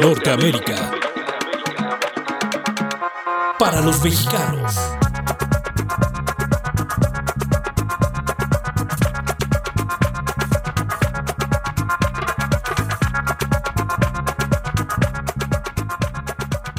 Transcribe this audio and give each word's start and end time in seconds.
Norteamérica. 0.00 0.92
Para 3.58 3.82
los 3.82 4.02
mexicanos. 4.02 4.74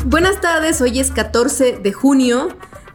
Buenas 0.06 0.42
tardes, 0.42 0.82
hoy 0.82 1.00
es 1.00 1.12
14 1.12 1.78
de 1.78 1.94
junio 1.94 2.50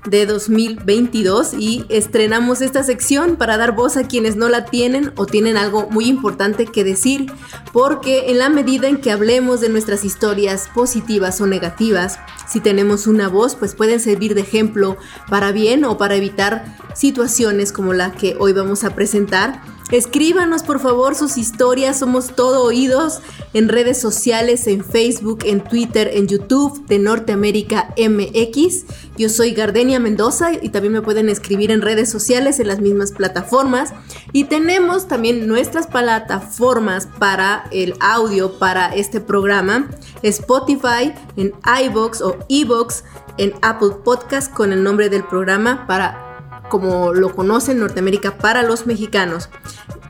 de 0.06 0.26
2022 0.26 1.54
y 1.54 1.84
estrenamos 1.88 2.62
esta 2.62 2.82
sección 2.82 3.36
para 3.36 3.56
dar 3.56 3.74
voz 3.74 3.96
a 3.96 4.06
quienes 4.06 4.36
no 4.36 4.48
la 4.48 4.64
tienen 4.64 5.12
o 5.16 5.26
tienen 5.26 5.56
algo 5.56 5.88
muy 5.90 6.06
importante 6.06 6.66
que 6.66 6.84
decir, 6.84 7.32
porque 7.76 8.30
en 8.30 8.38
la 8.38 8.48
medida 8.48 8.88
en 8.88 9.02
que 9.02 9.10
hablemos 9.10 9.60
de 9.60 9.68
nuestras 9.68 10.02
historias 10.02 10.70
positivas 10.74 11.42
o 11.42 11.46
negativas, 11.46 12.18
si 12.48 12.60
tenemos 12.60 13.06
una 13.06 13.28
voz, 13.28 13.54
pues 13.54 13.74
pueden 13.74 14.00
servir 14.00 14.34
de 14.34 14.40
ejemplo 14.40 14.96
para 15.28 15.52
bien 15.52 15.84
o 15.84 15.98
para 15.98 16.14
evitar 16.14 16.78
situaciones 16.94 17.72
como 17.72 17.92
la 17.92 18.12
que 18.12 18.34
hoy 18.40 18.54
vamos 18.54 18.82
a 18.82 18.94
presentar 18.94 19.60
Escríbanos 19.90 20.64
por 20.64 20.80
favor 20.80 21.14
sus 21.14 21.36
historias, 21.36 22.00
somos 22.00 22.34
todo 22.34 22.64
oídos 22.64 23.20
en 23.54 23.68
redes 23.68 24.00
sociales, 24.00 24.66
en 24.66 24.84
Facebook, 24.84 25.40
en 25.44 25.62
Twitter, 25.62 26.10
en 26.12 26.26
YouTube 26.26 26.84
de 26.86 26.98
Norteamérica 26.98 27.94
MX. 27.96 28.84
Yo 29.16 29.28
soy 29.28 29.52
Gardenia 29.52 30.00
Mendoza 30.00 30.54
y 30.60 30.70
también 30.70 30.92
me 30.92 31.02
pueden 31.02 31.28
escribir 31.28 31.70
en 31.70 31.82
redes 31.82 32.10
sociales 32.10 32.58
en 32.58 32.66
las 32.66 32.80
mismas 32.80 33.12
plataformas. 33.12 33.92
Y 34.32 34.44
tenemos 34.44 35.06
también 35.06 35.46
nuestras 35.46 35.86
plataformas 35.86 37.08
para 37.20 37.68
el 37.70 37.94
audio 38.00 38.58
para 38.58 38.92
este 38.92 39.20
programa, 39.20 39.88
Spotify, 40.22 41.14
en 41.36 41.54
iBox 41.84 42.22
o 42.22 42.36
eBox, 42.48 43.04
en 43.38 43.54
Apple 43.62 43.90
Podcast 44.04 44.52
con 44.52 44.72
el 44.72 44.82
nombre 44.82 45.10
del 45.10 45.22
programa 45.22 45.86
para 45.86 46.25
como 46.68 47.12
lo 47.12 47.34
conocen 47.34 47.78
Norteamérica 47.78 48.38
para 48.38 48.62
los 48.62 48.86
mexicanos. 48.86 49.48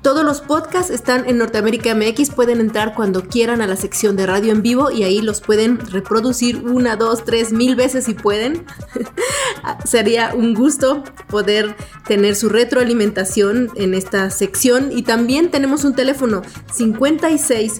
Todos 0.07 0.25
los 0.25 0.41
podcasts 0.41 0.93
están 0.93 1.29
en 1.29 1.39
Norteamérica 1.39 1.93
MX, 1.93 2.31
pueden 2.31 2.61
entrar 2.61 2.95
cuando 2.95 3.25
quieran 3.25 3.61
a 3.61 3.67
la 3.67 3.75
sección 3.75 4.15
de 4.15 4.25
radio 4.25 4.53
en 4.53 4.63
vivo 4.63 4.93
y 4.93 5.03
ahí 5.03 5.21
los 5.21 5.41
pueden 5.41 5.81
reproducir 5.81 6.59
una, 6.59 6.95
dos, 6.95 7.25
tres, 7.25 7.53
mil 7.53 7.75
veces 7.75 8.05
si 8.05 8.15
pueden. 8.15 8.67
Sería 9.85 10.33
un 10.33 10.55
gusto 10.55 11.03
poder 11.29 11.75
tener 12.07 12.37
su 12.37 12.49
retroalimentación 12.49 13.73
en 13.75 13.95
esta 13.95 14.31
sección 14.31 14.93
y 14.93 15.03
también 15.03 15.51
tenemos 15.51 15.85
un 15.85 15.97
teléfono 15.97 16.43
56 16.73 17.79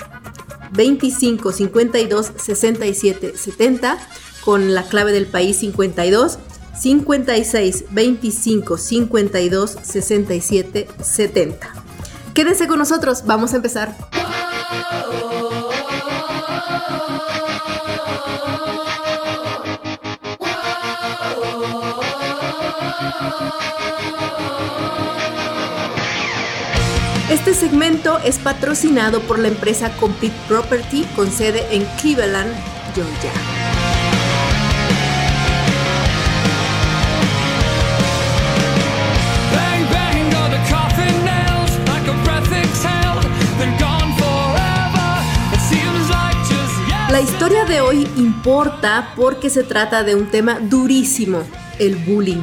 25 0.73 1.53
52 1.53 2.33
67 2.37 3.35
70 3.37 3.99
con 4.45 4.75
la 4.75 4.83
clave 4.83 5.13
del 5.13 5.27
país 5.27 5.59
52 5.59 6.41
56 6.79 7.85
25 7.91 8.79
52 8.79 9.77
67 9.83 10.89
70. 11.03 11.69
Quédense 12.35 12.67
con 12.69 12.79
nosotros, 12.79 13.25
vamos 13.25 13.53
a 13.55 13.57
empezar. 13.57 13.97
Este 27.31 27.55
segmento 27.55 28.19
es 28.19 28.39
patrocinado 28.39 29.21
por 29.21 29.39
la 29.39 29.49
empresa 29.49 29.97
Complete 29.97 30.37
Property 30.47 31.05
con 31.17 31.31
sede 31.31 31.67
en 31.71 31.85
Cleveland, 32.01 32.55
Georgia. 32.95 33.66
La 47.11 47.21
historia 47.21 47.65
de 47.65 47.81
hoy 47.81 48.09
importa 48.17 49.13
porque 49.15 49.49
se 49.49 49.63
trata 49.63 50.03
de 50.03 50.17
un 50.17 50.27
tema 50.27 50.59
durísimo, 50.59 51.45
el 51.79 51.95
bullying. 51.95 52.43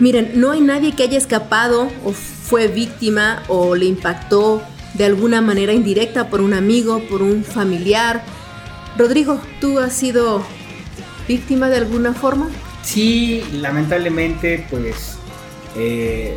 Miren, 0.00 0.32
no 0.38 0.50
hay 0.50 0.60
nadie 0.60 0.94
que 0.94 1.04
haya 1.04 1.16
escapado 1.16 1.88
o 2.04 2.12
fue 2.12 2.68
víctima 2.68 3.42
o 3.48 3.74
le 3.74 3.86
impactó 3.86 4.62
de 4.92 5.06
alguna 5.06 5.40
manera 5.40 5.72
indirecta 5.72 6.28
por 6.28 6.42
un 6.42 6.52
amigo, 6.52 7.00
por 7.08 7.22
un 7.22 7.42
familiar. 7.42 8.22
Rodrigo, 8.98 9.40
¿tú 9.62 9.78
has 9.78 9.94
sido 9.94 10.42
víctima 11.26 11.70
de 11.70 11.78
alguna 11.78 12.12
forma? 12.12 12.50
Sí, 12.82 13.42
lamentablemente, 13.54 14.66
pues 14.70 15.16
eh, 15.74 16.36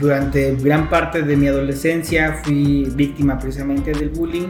durante 0.00 0.56
gran 0.56 0.90
parte 0.90 1.22
de 1.22 1.36
mi 1.36 1.46
adolescencia 1.46 2.40
fui 2.42 2.86
víctima 2.96 3.38
precisamente 3.38 3.92
del 3.92 4.08
bullying 4.08 4.48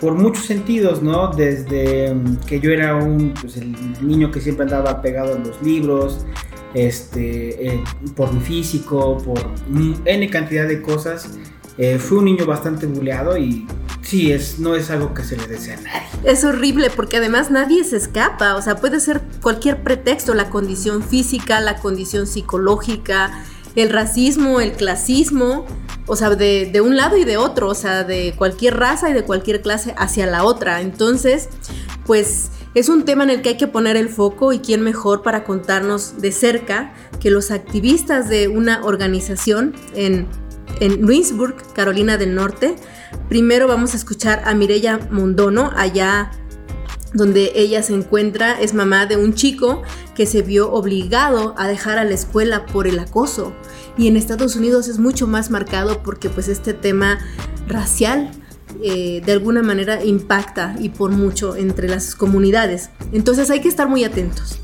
por 0.00 0.14
muchos 0.14 0.44
sentidos, 0.44 1.02
¿no? 1.02 1.28
Desde 1.28 2.14
mm, 2.14 2.36
que 2.46 2.60
yo 2.60 2.70
era 2.70 2.96
un, 2.96 3.34
pues, 3.40 3.58
niño 4.02 4.30
que 4.30 4.40
siempre 4.40 4.64
andaba 4.64 5.00
pegado 5.00 5.34
a 5.34 5.38
los 5.38 5.60
libros, 5.62 6.26
este, 6.74 7.68
eh, 7.68 7.84
por 8.14 8.32
mi 8.32 8.40
físico, 8.40 9.18
por 9.18 9.38
N 10.04 10.30
cantidad 10.30 10.66
de 10.66 10.82
cosas. 10.82 11.30
Eh, 11.78 11.98
fui 11.98 12.18
un 12.18 12.24
niño 12.24 12.46
bastante 12.46 12.86
buleado 12.86 13.36
y 13.36 13.66
sí, 14.02 14.32
es, 14.32 14.58
no 14.58 14.74
es 14.74 14.90
algo 14.90 15.12
que 15.12 15.24
se 15.24 15.36
le 15.36 15.46
desea 15.46 15.78
a 15.78 15.80
nadie. 15.80 16.00
Es 16.24 16.44
horrible 16.44 16.90
porque 16.94 17.18
además 17.18 17.50
nadie 17.50 17.84
se 17.84 17.96
escapa, 17.96 18.56
o 18.56 18.62
sea, 18.62 18.76
puede 18.76 19.00
ser 19.00 19.22
cualquier 19.42 19.82
pretexto, 19.82 20.34
la 20.34 20.48
condición 20.48 21.02
física, 21.02 21.60
la 21.60 21.76
condición 21.76 22.26
psicológica, 22.26 23.44
el 23.74 23.90
racismo, 23.90 24.60
el 24.60 24.72
clasismo, 24.72 25.66
o 26.06 26.16
sea, 26.16 26.30
de, 26.30 26.80
un 26.80 26.96
lado 26.96 27.16
y 27.16 27.24
de 27.24 27.36
otro, 27.36 27.68
o 27.68 27.74
sea, 27.74 28.04
de 28.04 28.34
cualquier 28.36 28.76
raza 28.76 29.10
y 29.10 29.12
de 29.12 29.24
cualquier 29.24 29.60
clase 29.60 29.94
hacia 29.96 30.26
la 30.26 30.44
otra. 30.44 30.80
Entonces, 30.80 31.48
pues 32.04 32.50
es 32.74 32.88
un 32.88 33.04
tema 33.04 33.24
en 33.24 33.30
el 33.30 33.42
que 33.42 33.50
hay 33.50 33.56
que 33.56 33.66
poner 33.66 33.96
el 33.96 34.08
foco 34.08 34.52
y 34.52 34.60
quién 34.60 34.82
mejor 34.82 35.22
para 35.22 35.44
contarnos 35.44 36.20
de 36.20 36.30
cerca 36.30 36.92
que 37.20 37.30
los 37.30 37.50
activistas 37.50 38.28
de 38.28 38.48
una 38.48 38.84
organización 38.84 39.74
en, 39.94 40.28
en 40.80 41.06
Carolina 41.74 42.16
del 42.16 42.34
Norte. 42.34 42.76
Primero 43.28 43.66
vamos 43.66 43.94
a 43.94 43.96
escuchar 43.96 44.42
a 44.44 44.54
Mireya 44.54 45.00
Mondono, 45.10 45.72
allá 45.74 46.30
donde 47.14 47.52
ella 47.54 47.82
se 47.82 47.94
encuentra, 47.94 48.60
es 48.60 48.74
mamá 48.74 49.06
de 49.06 49.16
un 49.16 49.34
chico 49.34 49.82
que 50.14 50.26
se 50.26 50.42
vio 50.42 50.70
obligado 50.70 51.54
a 51.56 51.66
dejar 51.66 51.98
a 51.98 52.04
la 52.04 52.14
escuela 52.14 52.66
por 52.66 52.86
el 52.86 52.98
acoso. 52.98 53.54
Y 53.98 54.08
en 54.08 54.16
Estados 54.16 54.56
Unidos 54.56 54.88
es 54.88 54.98
mucho 54.98 55.26
más 55.26 55.50
marcado 55.50 56.02
porque 56.02 56.28
pues 56.28 56.48
este 56.48 56.74
tema 56.74 57.18
racial 57.66 58.30
eh, 58.82 59.22
de 59.24 59.32
alguna 59.32 59.62
manera 59.62 60.04
impacta 60.04 60.76
y 60.78 60.90
por 60.90 61.10
mucho 61.10 61.56
entre 61.56 61.88
las 61.88 62.14
comunidades. 62.14 62.90
Entonces 63.12 63.50
hay 63.50 63.60
que 63.60 63.68
estar 63.68 63.88
muy 63.88 64.04
atentos. 64.04 64.60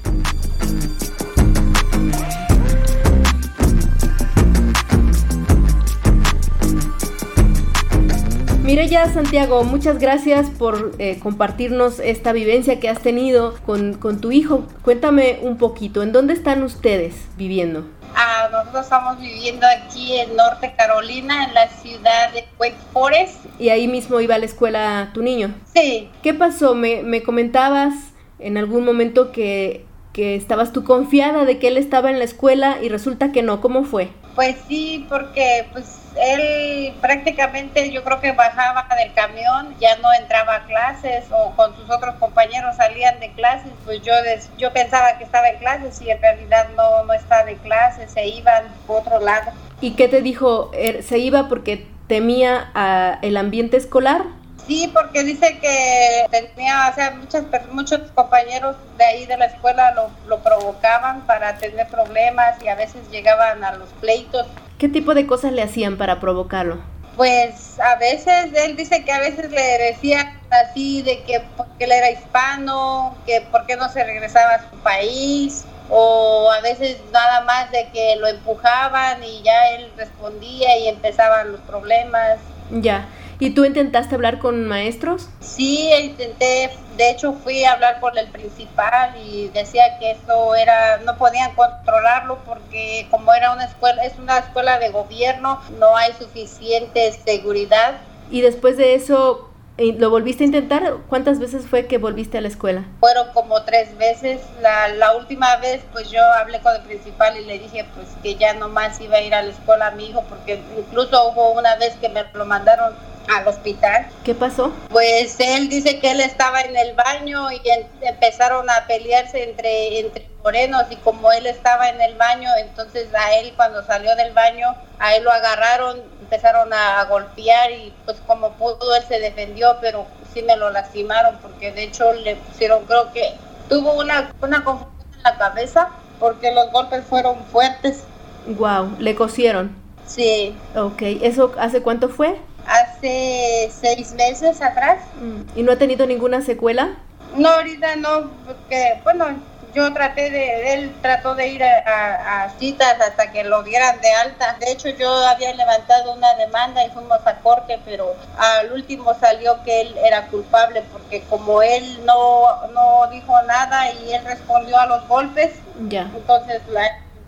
Mireya 8.62 9.12
Santiago, 9.12 9.64
muchas 9.64 9.98
gracias 9.98 10.48
por 10.48 10.92
eh, 10.98 11.18
compartirnos 11.22 12.00
esta 12.00 12.32
vivencia 12.32 12.80
que 12.80 12.88
has 12.88 13.02
tenido 13.02 13.54
con, 13.66 13.98
tu 14.20 14.30
hijo. 14.30 14.66
Cuéntame 14.82 15.40
un 15.42 15.58
poquito, 15.58 16.02
¿en 16.02 16.12
dónde 16.12 16.32
están 16.32 16.62
ustedes 16.62 17.14
viviendo? 17.36 17.84
Ah, 18.14 18.48
nosotros 18.50 18.84
estamos 18.84 19.18
viviendo 19.18 19.66
aquí 19.66 20.18
en 20.18 20.36
Norte 20.36 20.74
Carolina, 20.76 21.44
en 21.44 21.54
la 21.54 21.68
ciudad 21.68 22.32
de 22.32 22.44
Wake 22.58 22.76
Forest. 22.92 23.46
¿Y 23.58 23.70
ahí 23.70 23.88
mismo 23.88 24.20
iba 24.20 24.34
a 24.34 24.38
la 24.38 24.46
escuela 24.46 25.10
tu 25.14 25.22
niño? 25.22 25.54
Sí. 25.74 26.10
¿Qué 26.22 26.34
pasó? 26.34 26.74
Me, 26.74 27.02
me 27.02 27.22
comentabas 27.22 27.94
en 28.38 28.58
algún 28.58 28.84
momento 28.84 29.32
que, 29.32 29.86
que 30.12 30.34
estabas 30.34 30.72
tú 30.72 30.84
confiada 30.84 31.44
de 31.44 31.58
que 31.58 31.68
él 31.68 31.76
estaba 31.76 32.10
en 32.10 32.18
la 32.18 32.24
escuela 32.24 32.78
y 32.82 32.88
resulta 32.88 33.32
que 33.32 33.42
no. 33.42 33.60
¿Cómo 33.60 33.84
fue? 33.84 34.08
Pues 34.34 34.56
sí, 34.68 35.06
porque 35.08 35.66
pues 35.72 36.01
él 36.16 36.94
prácticamente 37.00 37.90
yo 37.90 38.04
creo 38.04 38.20
que 38.20 38.32
bajaba 38.32 38.86
del 38.96 39.12
camión, 39.14 39.74
ya 39.80 39.96
no 39.96 40.12
entraba 40.12 40.56
a 40.56 40.64
clases 40.64 41.24
o 41.30 41.52
con 41.56 41.74
sus 41.76 41.90
otros 41.90 42.14
compañeros 42.16 42.76
salían 42.76 43.18
de 43.20 43.32
clases, 43.32 43.72
pues 43.84 44.02
yo 44.02 44.12
yo 44.58 44.72
pensaba 44.72 45.18
que 45.18 45.24
estaba 45.24 45.48
en 45.48 45.58
clases 45.58 46.00
y 46.02 46.10
en 46.10 46.20
realidad 46.20 46.68
no, 46.76 47.04
no 47.04 47.12
estaba 47.12 47.44
de 47.44 47.56
clases, 47.56 48.10
se 48.10 48.26
iban 48.26 48.64
por 48.86 49.00
otro 49.00 49.20
lado. 49.20 49.52
¿Y 49.80 49.92
qué 49.92 50.08
te 50.08 50.22
dijo? 50.22 50.70
Er, 50.74 51.02
¿Se 51.02 51.18
iba 51.18 51.48
porque 51.48 51.86
temía 52.06 52.70
a 52.74 53.18
el 53.22 53.36
ambiente 53.36 53.76
escolar? 53.76 54.22
Sí, 54.66 54.88
porque 54.92 55.24
dice 55.24 55.58
que 55.58 56.26
tenía, 56.30 56.88
o 56.88 56.94
sea, 56.94 57.10
muchas, 57.10 57.44
muchos 57.72 58.00
compañeros 58.12 58.76
de 58.96 59.04
ahí 59.04 59.26
de 59.26 59.36
la 59.36 59.46
escuela 59.46 59.90
lo, 59.92 60.10
lo 60.28 60.38
provocaban 60.38 61.22
para 61.22 61.56
tener 61.58 61.88
problemas 61.88 62.62
y 62.62 62.68
a 62.68 62.76
veces 62.76 63.10
llegaban 63.10 63.64
a 63.64 63.74
los 63.74 63.88
pleitos 64.00 64.46
¿Qué 64.82 64.88
tipo 64.88 65.14
de 65.14 65.28
cosas 65.28 65.52
le 65.52 65.62
hacían 65.62 65.96
para 65.96 66.18
provocarlo? 66.18 66.80
Pues 67.16 67.78
a 67.78 67.94
veces, 67.98 68.50
él 68.52 68.74
dice 68.74 69.04
que 69.04 69.12
a 69.12 69.20
veces 69.20 69.48
le 69.52 69.62
decía 69.62 70.40
así 70.50 71.02
de 71.02 71.22
que 71.22 71.40
porque 71.56 71.84
él 71.84 71.92
era 71.92 72.10
hispano, 72.10 73.16
que 73.24 73.42
por 73.42 73.64
qué 73.66 73.76
no 73.76 73.88
se 73.90 74.02
regresaba 74.02 74.54
a 74.54 74.70
su 74.70 74.76
país, 74.78 75.64
o 75.88 76.50
a 76.50 76.60
veces 76.62 76.96
nada 77.12 77.42
más 77.42 77.70
de 77.70 77.90
que 77.92 78.16
lo 78.16 78.26
empujaban 78.26 79.22
y 79.22 79.40
ya 79.44 79.68
él 79.76 79.92
respondía 79.96 80.76
y 80.76 80.88
empezaban 80.88 81.52
los 81.52 81.60
problemas. 81.60 82.40
Ya. 82.72 83.06
¿Y 83.38 83.50
tú 83.50 83.64
intentaste 83.64 84.16
hablar 84.16 84.40
con 84.40 84.66
maestros? 84.66 85.28
Sí, 85.38 85.92
intenté, 85.92 86.70
de 86.96 87.10
hecho 87.10 87.32
fui 87.32 87.64
a 87.64 87.72
hablar 87.72 88.00
con 88.00 88.16
el 88.18 88.28
principal 88.28 89.14
y 89.16 89.48
decía 89.48 89.98
que 89.98 90.12
eso 90.12 90.54
era, 90.54 90.98
no 90.98 91.16
podían 91.16 91.54
controlarlo 91.54 92.38
porque 92.44 93.06
como 93.10 93.32
era 93.34 93.52
una 93.52 93.64
escuela, 93.64 94.04
es 94.04 94.18
una 94.18 94.38
escuela 94.38 94.78
de 94.78 94.90
gobierno, 94.90 95.60
no 95.78 95.96
hay 95.96 96.12
suficiente 96.14 97.12
seguridad. 97.24 97.94
Y 98.30 98.40
después 98.40 98.76
de 98.76 98.94
eso, 98.94 99.51
¿Lo 99.78 100.10
volviste 100.10 100.44
a 100.44 100.46
intentar? 100.46 100.96
¿Cuántas 101.08 101.38
veces 101.38 101.66
fue 101.66 101.86
que 101.86 101.98
volviste 101.98 102.38
a 102.38 102.40
la 102.40 102.48
escuela? 102.48 102.84
Fueron 103.00 103.32
como 103.32 103.62
tres 103.62 103.96
veces. 103.96 104.40
La, 104.60 104.88
la, 104.88 105.16
última 105.16 105.56
vez, 105.56 105.82
pues 105.92 106.10
yo 106.10 106.20
hablé 106.38 106.60
con 106.60 106.74
el 106.74 106.82
principal 106.82 107.38
y 107.38 107.44
le 107.44 107.58
dije 107.58 107.86
pues 107.94 108.08
que 108.22 108.34
ya 108.34 108.52
no 108.54 108.68
más 108.68 109.00
iba 109.00 109.16
a 109.16 109.22
ir 109.22 109.34
a 109.34 109.42
la 109.42 109.50
escuela 109.50 109.88
a 109.88 109.90
mi 109.92 110.10
hijo, 110.10 110.22
porque 110.28 110.60
incluso 110.76 111.30
hubo 111.30 111.52
una 111.52 111.76
vez 111.76 111.94
que 111.96 112.08
me 112.10 112.24
lo 112.34 112.44
mandaron 112.44 112.94
al 113.34 113.48
hospital. 113.48 114.06
¿Qué 114.24 114.34
pasó? 114.34 114.72
Pues 114.90 115.38
él 115.40 115.68
dice 115.68 116.00
que 116.00 116.10
él 116.10 116.20
estaba 116.20 116.60
en 116.60 116.76
el 116.76 116.94
baño 116.94 117.50
y 117.50 117.60
empezaron 118.02 118.68
a 118.68 118.86
pelearse 118.86 119.44
entre, 119.44 120.00
entre 120.00 120.31
morenos 120.42 120.84
y 120.90 120.96
como 120.96 121.32
él 121.32 121.46
estaba 121.46 121.88
en 121.88 122.00
el 122.00 122.16
baño, 122.16 122.48
entonces 122.58 123.08
a 123.14 123.34
él 123.34 123.52
cuando 123.56 123.84
salió 123.84 124.14
del 124.16 124.32
baño, 124.32 124.74
a 124.98 125.14
él 125.14 125.24
lo 125.24 125.30
agarraron, 125.30 126.00
empezaron 126.20 126.72
a, 126.72 127.04
golpear 127.04 127.70
y 127.70 127.92
pues 128.04 128.18
como 128.26 128.52
pudo 128.52 128.94
él 128.96 129.02
se 129.06 129.20
defendió, 129.20 129.76
pero 129.80 130.06
sí 130.32 130.42
me 130.42 130.56
lo 130.56 130.70
lastimaron 130.70 131.36
porque 131.42 131.72
de 131.72 131.84
hecho 131.84 132.12
le 132.12 132.36
pusieron, 132.36 132.84
creo 132.86 133.12
que 133.12 133.34
tuvo 133.68 133.94
una, 133.94 134.32
una 134.40 134.64
confusión 134.64 134.92
en 135.14 135.22
la 135.22 135.38
cabeza 135.38 135.90
porque 136.18 136.52
los 136.52 136.70
golpes 136.72 137.04
fueron 137.04 137.36
fuertes. 137.46 138.04
Wow, 138.46 138.96
le 138.98 139.14
cosieron. 139.14 139.74
Sí. 140.06 140.54
Ok, 140.76 141.02
¿eso 141.22 141.52
hace 141.58 141.82
cuánto 141.82 142.08
fue? 142.08 142.36
Hace 142.66 143.70
seis 143.72 144.12
meses 144.12 144.62
atrás. 144.62 144.98
Mm, 145.20 145.58
¿Y 145.58 145.62
no 145.62 145.72
ha 145.72 145.76
tenido 145.76 146.06
ninguna 146.06 146.42
secuela? 146.42 146.96
No, 147.36 147.48
ahorita 147.48 147.96
no, 147.96 148.30
porque, 148.46 149.00
bueno, 149.04 149.26
yo 149.74 149.92
traté 149.92 150.30
de, 150.30 150.74
él 150.74 150.94
trató 151.00 151.34
de 151.34 151.48
ir 151.48 151.64
a, 151.64 152.50
citas 152.58 153.00
hasta 153.00 153.32
que 153.32 153.44
lo 153.44 153.62
dieran 153.62 154.00
de 154.00 154.12
alta. 154.12 154.56
De 154.60 154.70
hecho, 154.70 154.88
yo 154.90 155.10
había 155.26 155.54
levantado 155.54 156.12
una 156.12 156.34
demanda 156.34 156.84
y 156.84 156.90
fuimos 156.90 157.26
a 157.26 157.36
corte, 157.36 157.78
pero 157.84 158.14
al 158.36 158.72
último 158.72 159.14
salió 159.18 159.62
que 159.64 159.82
él 159.82 159.96
era 160.04 160.26
culpable 160.26 160.82
porque 160.92 161.22
como 161.22 161.62
él 161.62 162.04
no, 162.04 162.66
no 162.68 163.06
dijo 163.10 163.34
nada 163.42 163.90
y 163.92 164.12
él 164.12 164.24
respondió 164.24 164.78
a 164.78 164.86
los 164.86 165.08
golpes, 165.08 165.52
ya. 165.88 166.02
entonces 166.14 166.60
la 166.68 166.82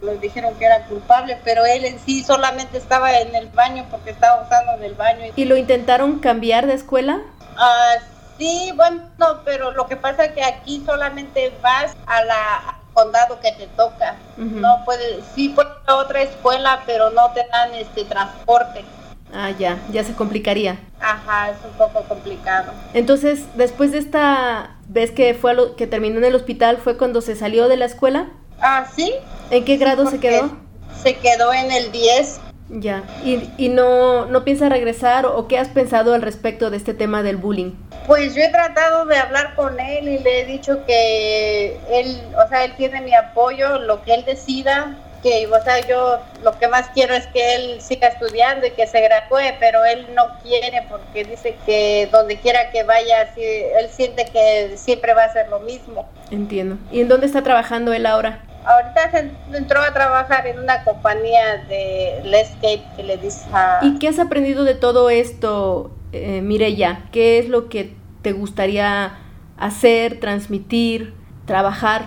les 0.05 0.20
dijeron 0.20 0.55
que 0.56 0.67
era 0.67 0.85
culpable, 0.85 1.38
pero 1.44 1.64
él 1.64 1.85
en 1.85 1.99
sí 1.99 2.23
solamente 2.23 2.79
estaba 2.79 3.19
en 3.19 3.35
el 3.35 3.49
baño 3.49 3.87
porque 3.91 4.11
estaba 4.11 4.43
usando 4.43 4.73
en 4.73 4.85
el 4.85 4.94
baño. 4.94 5.32
¿Y 5.35 5.44
lo 5.46 5.56
intentaron 5.56 6.19
cambiar 6.19 6.67
de 6.67 6.75
escuela? 6.75 7.20
Ah, 7.56 7.94
sí, 8.38 8.72
bueno, 8.76 9.02
pero 9.44 9.72
lo 9.72 9.86
que 9.86 9.96
pasa 9.96 10.25
es 10.25 10.32
que 10.32 10.44
aquí 10.44 10.82
solamente 10.84 11.52
vas 11.62 11.94
a 12.06 12.25
la 12.25 12.78
condado 12.94 13.40
que 13.40 13.52
te 13.52 13.66
toca. 13.76 14.16
No 14.36 14.82
puedes, 14.84 15.25
sí 15.34 15.50
puedes 15.50 15.72
ir 15.72 15.90
a 15.90 15.96
otra 15.96 16.22
escuela, 16.22 16.82
pero 16.86 17.10
no 17.10 17.31
te 17.32 17.46
dan 17.50 17.75
este 17.75 18.04
transporte. 18.04 18.84
Ah, 19.32 19.50
ya, 19.50 19.78
ya 19.90 20.04
se 20.04 20.14
complicaría. 20.14 20.78
Ajá, 21.00 21.50
es 21.50 21.56
un 21.64 21.72
poco 21.72 22.04
complicado. 22.04 22.72
Entonces, 22.94 23.44
después 23.56 23.90
de 23.90 23.98
esta 23.98 24.76
vez 24.86 25.10
que 25.10 25.34
fue 25.34 25.54
lo, 25.54 25.75
que 25.75 25.88
terminó 25.88 26.19
en 26.19 26.25
el 26.25 26.34
hospital, 26.36 26.78
¿fue 26.78 26.96
cuando 26.96 27.20
se 27.20 27.34
salió 27.34 27.69
de 27.69 27.76
la 27.76 27.86
escuela? 27.86 28.28
Ah, 28.60 28.86
sí. 28.94 29.12
¿En 29.50 29.64
qué 29.64 29.76
grado 29.76 30.08
se 30.08 30.20
quedó? 30.20 30.56
Se 31.02 31.16
quedó 31.16 31.52
en 31.52 31.72
el 31.72 31.90
10. 31.90 32.40
Ya. 32.69 33.05
¿Y, 33.25 33.50
y 33.58 33.69
no, 33.69 34.26
no 34.26 34.44
piensa 34.44 34.69
regresar 34.69 35.26
o 35.26 35.46
qué 35.49 35.58
has 35.58 35.69
pensado 35.69 36.14
al 36.14 36.22
respecto 36.22 36.70
de 36.70 36.76
este 36.76 36.94
tema 36.94 37.22
del 37.22 37.37
bullying? 37.37 37.72
Pues 38.06 38.34
yo 38.34 38.43
he 38.43 38.49
tratado 38.49 39.06
de 39.06 39.16
hablar 39.16 39.55
con 39.55 39.78
él 39.78 40.08
y 40.08 40.19
le 40.19 40.40
he 40.40 40.44
dicho 40.44 40.84
que 40.87 41.78
él, 41.90 42.20
o 42.44 42.49
sea, 42.49 42.64
él 42.64 42.72
tiene 42.76 43.00
mi 43.00 43.14
apoyo, 43.14 43.78
lo 43.78 44.02
que 44.02 44.14
él 44.14 44.25
decida, 44.25 44.96
que, 45.22 45.46
o 45.46 45.62
sea, 45.62 45.87
yo 45.87 46.19
lo 46.43 46.58
que 46.58 46.69
más 46.69 46.90
quiero 46.90 47.14
es 47.14 47.26
que 47.28 47.55
él 47.55 47.81
siga 47.81 48.08
estudiando 48.08 48.67
y 48.67 48.72
que 48.72 48.87
se 48.87 49.00
gradúe, 49.00 49.56
pero 49.58 49.84
él 49.84 50.06
no 50.14 50.38
quiere 50.43 50.87
porque 50.88 51.25
dice 51.25 51.56
que 51.64 52.08
donde 52.12 52.38
quiera 52.38 52.70
que 52.70 52.82
vaya, 52.82 53.32
él 53.37 53.88
siente 53.90 54.26
que 54.26 54.76
siempre 54.76 55.14
va 55.14 55.25
a 55.25 55.32
ser 55.32 55.49
lo 55.49 55.60
mismo. 55.60 56.06
Entiendo. 56.31 56.76
¿Y 56.93 57.00
en 57.00 57.08
dónde 57.08 57.26
está 57.26 57.43
trabajando 57.43 57.94
él 57.94 58.05
ahora? 58.05 58.44
Ahorita 58.64 59.11
se 59.11 59.56
entró 59.56 59.81
a 59.81 59.93
trabajar 59.93 60.46
en 60.46 60.58
una 60.58 60.84
compañía 60.84 61.64
de 61.69 62.22
landscape 62.25 62.82
que 62.96 63.02
le 63.02 63.16
dice 63.19 63.46
¿Y 63.82 63.99
qué 63.99 64.08
has 64.08 64.19
aprendido 64.19 64.64
de 64.64 64.75
todo 64.75 65.11
esto, 65.11 65.90
eh, 66.12 66.40
Mireya? 66.40 67.06
¿Qué 67.12 67.38
es 67.38 67.49
lo 67.49 67.69
que 67.69 67.94
te 68.22 68.32
gustaría 68.32 69.19
hacer, 69.58 70.19
transmitir, 70.19 71.14
trabajar? 71.46 72.02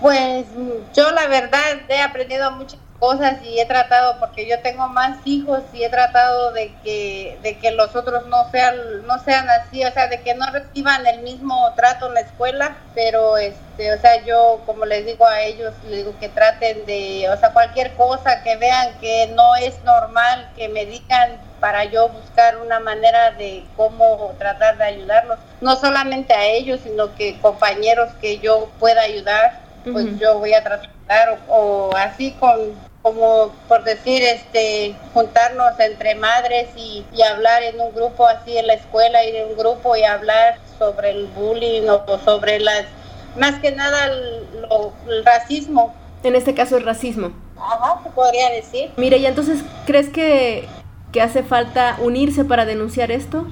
Pues 0.00 0.44
yo 0.94 1.10
la 1.12 1.26
verdad 1.26 1.60
he 1.88 2.02
aprendido 2.02 2.50
muchas 2.52 2.78
cosas 3.04 3.36
y 3.44 3.60
he 3.60 3.66
tratado, 3.66 4.18
porque 4.18 4.48
yo 4.48 4.58
tengo 4.60 4.88
más 4.88 5.18
hijos 5.26 5.60
y 5.74 5.84
he 5.84 5.90
tratado 5.90 6.52
de 6.52 6.72
que, 6.82 7.38
de 7.42 7.58
que 7.58 7.70
los 7.70 7.94
otros 7.94 8.26
no 8.28 8.50
sean, 8.50 9.06
no 9.06 9.18
sean 9.18 9.46
así, 9.50 9.84
o 9.84 9.92
sea, 9.92 10.08
de 10.08 10.22
que 10.22 10.34
no 10.34 10.46
reciban 10.50 11.06
el 11.06 11.20
mismo 11.20 11.70
trato 11.76 12.06
en 12.08 12.14
la 12.14 12.20
escuela, 12.20 12.78
pero 12.94 13.36
este, 13.36 13.92
o 13.92 14.00
sea, 14.00 14.24
yo 14.24 14.62
como 14.64 14.86
les 14.86 15.04
digo 15.04 15.26
a 15.26 15.42
ellos, 15.42 15.74
les 15.84 15.98
digo 15.98 16.14
que 16.18 16.30
traten 16.30 16.86
de, 16.86 17.28
o 17.28 17.36
sea, 17.36 17.52
cualquier 17.52 17.92
cosa 17.94 18.42
que 18.42 18.56
vean 18.56 18.98
que 19.02 19.30
no 19.34 19.54
es 19.56 19.84
normal, 19.84 20.48
que 20.56 20.70
me 20.70 20.86
digan 20.86 21.38
para 21.60 21.84
yo 21.84 22.08
buscar 22.08 22.56
una 22.56 22.80
manera 22.80 23.32
de 23.32 23.64
cómo 23.76 24.32
tratar 24.38 24.78
de 24.78 24.84
ayudarlos, 24.84 25.38
no 25.60 25.76
solamente 25.76 26.32
a 26.32 26.46
ellos, 26.46 26.80
sino 26.82 27.14
que 27.16 27.38
compañeros 27.40 28.14
que 28.22 28.38
yo 28.38 28.70
pueda 28.78 29.02
ayudar, 29.02 29.62
pues 29.92 30.18
yo 30.18 30.38
voy 30.38 30.54
a 30.54 30.62
tratar 30.62 30.94
o, 31.48 31.90
así 31.96 32.32
con 32.32 32.74
como 33.04 33.52
por 33.68 33.84
decir 33.84 34.22
este 34.22 34.96
juntarnos 35.12 35.78
entre 35.78 36.14
madres 36.14 36.70
y, 36.74 37.04
hablar 37.22 37.62
en 37.62 37.78
un 37.78 37.94
grupo 37.94 38.26
así 38.26 38.56
en 38.56 38.66
la 38.66 38.72
escuela 38.72 39.22
ir 39.24 39.36
en 39.36 39.50
un 39.50 39.58
grupo 39.58 39.94
y 39.94 40.04
hablar 40.04 40.58
sobre 40.78 41.10
el 41.10 41.26
bullying 41.26 41.82
o, 41.86 42.18
sobre 42.24 42.60
las 42.60 42.86
más 43.38 43.60
que 43.60 43.72
nada 43.72 44.06
el, 44.06 45.22
racismo. 45.22 45.94
En 46.22 46.34
este 46.34 46.54
caso 46.54 46.78
el 46.78 46.84
racismo. 46.84 47.32
Ajá 47.58 48.00
se 48.02 48.08
podría 48.08 48.48
decir. 48.48 48.90
Mire 48.96 49.18
y 49.18 49.26
entonces 49.26 49.60
crees 49.86 50.08
que 50.08 50.66
que 51.12 51.20
hace 51.20 51.42
falta 51.44 51.96
unirse 52.00 52.44
para 52.44 52.64
denunciar 52.64 53.12
esto 53.12 53.46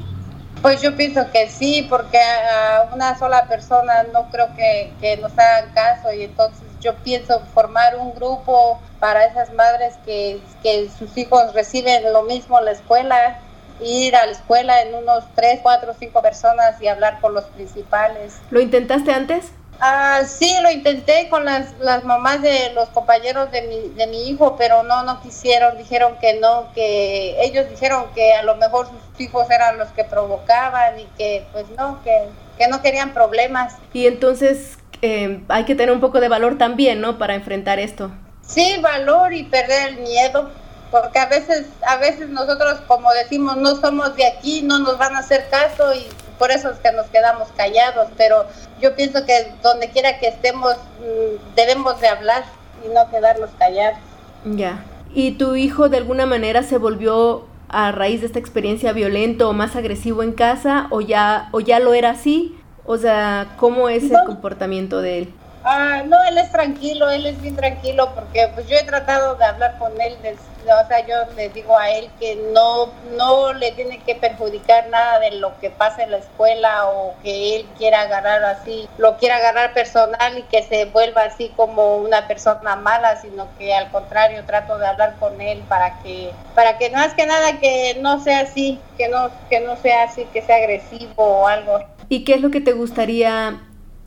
pues 0.63 0.81
yo 0.81 0.97
pienso 0.97 1.31
que 1.33 1.49
sí, 1.49 1.87
porque 1.91 2.19
a 2.19 2.89
una 2.95 3.19
sola 3.19 3.47
persona 3.47 4.05
no 4.13 4.31
creo 4.31 4.55
que, 4.55 4.93
que 5.01 5.17
nos 5.17 5.33
hagan 5.39 5.73
caso 5.75 6.13
y 6.13 6.23
entonces 6.23 6.63
yo 6.81 6.95
pienso 6.97 7.41
formar 7.53 7.97
un 7.97 8.15
grupo 8.15 8.81
para 9.01 9.27
esas 9.27 9.53
madres 9.53 9.95
que, 10.05 10.41
que 10.63 10.89
sus 10.97 11.17
hijos 11.19 11.53
reciben 11.53 12.13
lo 12.13 12.23
mismo 12.23 12.59
en 12.59 12.67
la 12.67 12.71
escuela, 12.71 13.41
ir 13.81 14.15
a 14.15 14.27
la 14.27 14.33
escuela 14.33 14.81
en 14.83 14.95
unos 14.95 15.25
3, 15.35 15.61
4, 15.63 15.95
5 15.99 16.23
personas 16.23 16.81
y 16.81 16.87
hablar 16.87 17.21
con 17.21 17.35
los 17.35 17.45
principales. 17.47 18.39
¿Lo 18.51 18.61
intentaste 18.61 19.13
antes? 19.13 19.53
Ah, 19.85 20.23
sí, 20.29 20.55
lo 20.63 20.71
intenté 20.71 21.29
con 21.29 21.45
las, 21.45 21.77
las 21.81 22.05
mamás 22.05 22.41
de 22.41 22.73
los 22.73 22.89
compañeros 22.91 23.51
de 23.51 23.63
mi, 23.63 23.89
de 23.97 24.07
mi 24.07 24.29
hijo, 24.29 24.55
pero 24.57 24.85
no, 24.85 25.03
no 25.03 25.21
quisieron, 25.21 25.77
dijeron 25.77 26.19
que 26.21 26.35
no, 26.35 26.73
que 26.73 27.35
ellos 27.43 27.69
dijeron 27.69 28.05
que 28.15 28.33
a 28.33 28.45
lo 28.45 28.55
mejor 28.55 28.87
sus 28.87 29.21
hijos 29.21 29.51
eran 29.51 29.79
los 29.79 29.89
que 29.89 30.05
provocaban 30.05 31.01
y 31.01 31.07
que 31.19 31.45
pues 31.51 31.65
no, 31.77 32.01
que, 32.05 32.29
que 32.59 32.69
no 32.69 32.81
querían 32.81 33.13
problemas. 33.13 33.75
Y 33.93 34.07
entonces, 34.07 34.79
eh, 35.03 35.43
hay 35.49 35.65
que 35.65 35.75
tener 35.75 35.93
un 35.93 36.01
poco 36.01 36.21
de 36.21 36.29
valor 36.29 36.59
también, 36.59 37.01
¿no? 37.01 37.19
Para 37.19 37.35
enfrentar 37.35 37.81
esto. 37.81 38.13
Sí, 38.47 38.79
valor 38.81 39.33
y 39.33 39.43
perder 39.43 39.89
el 39.89 39.97
miedo, 39.97 40.49
porque 40.93 41.19
a 41.19 41.27
veces, 41.27 41.67
a 41.85 41.97
veces 41.97 42.29
nosotros, 42.29 42.83
como 42.87 43.11
decimos, 43.15 43.57
no 43.57 43.75
somos 43.81 44.15
de 44.15 44.29
aquí, 44.29 44.63
no 44.63 44.79
nos 44.79 44.97
van 44.97 45.17
a 45.17 45.19
hacer 45.19 45.49
caso 45.51 45.93
y 45.93 46.07
por 46.43 46.51
eso 46.51 46.71
es 46.71 46.79
que 46.79 46.91
nos 46.91 47.07
quedamos 47.07 47.47
callados, 47.57 48.09
pero 48.17 48.47
yo 48.81 48.97
pienso 48.97 49.25
que 49.25 49.53
donde 49.63 49.91
quiera 49.91 50.19
que 50.19 50.27
estemos 50.27 50.75
mm, 50.99 51.55
debemos 51.55 52.01
de 52.01 52.09
hablar 52.09 52.43
y 52.85 52.93
no 52.93 53.09
quedarnos 53.13 53.51
callados. 53.61 54.01
Ya. 54.45 54.85
¿Y 55.15 55.39
tu 55.39 55.55
hijo 55.55 55.89
de 55.89 55.99
alguna 55.99 56.27
manera 56.27 56.65
se 56.65 56.79
volvió 56.79 57.47
a 57.69 57.93
raíz 57.93 58.23
de 58.23 58.27
esta 58.27 58.41
experiencia 58.41 58.93
violento 58.93 59.49
o 59.49 59.53
más 59.53 59.77
agresivo 59.77 60.25
en 60.25 60.33
casa 60.33 60.89
o 60.91 61.01
ya 61.01 61.49
o 61.53 61.61
ya 61.61 61.79
lo 61.79 61.95
era 61.95 62.11
así? 62.11 62.59
O 62.87 62.97
sea, 62.97 63.55
¿cómo 63.57 63.89
es 63.89 64.11
el 64.11 64.19
comportamiento 64.27 65.01
de 65.01 65.19
él? 65.19 65.35
Ah, 65.65 66.03
no, 66.05 66.17
él 66.25 66.39
es 66.39 66.51
tranquilo, 66.51 67.09
él 67.11 67.25
es 67.25 67.41
bien 67.41 67.55
tranquilo 67.55 68.13
porque 68.15 68.49
pues 68.53 68.67
yo 68.67 68.77
he 68.77 68.83
tratado 68.83 69.37
de 69.37 69.45
hablar 69.45 69.79
con 69.79 69.93
él, 70.01 70.17
o 70.25 70.89
sea, 70.89 71.07
yo 71.07 71.33
le 71.37 71.51
digo 71.51 71.79
a 71.79 71.91
él 71.91 72.11
que 72.19 72.35
no, 72.53 72.93
no 73.17 73.53
le 73.53 73.71
tiene 73.73 74.01
que 74.01 74.17
perjudicar 74.17 74.89
nada 74.89 75.21
de 75.21 75.33
lo 75.33 75.59
que 75.61 75.71
pasa 75.71 76.03
en 76.03 76.11
la 76.11 76.17
escuela 76.19 76.89
o 76.89 77.15
que 77.23 77.57
él 77.57 77.67
quiera 77.79 78.03
agarrar 78.03 78.43
así, 78.45 78.89
lo 78.99 79.17
quiera 79.19 79.37
agarrar 79.37 79.73
personal 79.73 80.37
y 80.37 80.43
que 80.43 80.65
se 80.65 80.87
vuelva 80.87 81.23
así 81.23 81.53
como 81.55 81.99
una 81.99 82.27
persona 82.27 82.75
mala, 82.75 83.21
sino 83.21 83.47
que 83.57 83.73
al 83.73 83.89
contrario 83.93 84.45
trato 84.45 84.79
de 84.79 84.87
hablar 84.89 85.17
con 85.21 85.41
él 85.41 85.63
para 85.69 86.01
que, 86.03 86.33
para 86.57 86.77
que 86.77 86.91
más 86.91 87.15
que 87.15 87.27
nada 87.27 87.61
que 87.61 87.99
no 88.01 88.21
sea 88.21 88.41
así, 88.41 88.81
que 88.97 89.09
no, 89.09 89.31
que 89.49 89.61
no 89.61 89.77
sea 89.77 90.05
así, 90.05 90.25
que 90.33 90.43
sea 90.43 90.57
agresivo 90.57 91.13
o 91.17 91.47
algo. 91.47 91.79
¿Y 92.09 92.25
qué 92.25 92.35
es 92.35 92.41
lo 92.41 92.51
que 92.51 92.61
te 92.61 92.73
gustaría 92.73 93.61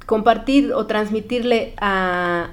compartir 0.05 0.73
o 0.73 0.85
transmitirle 0.85 1.73
a, 1.77 2.51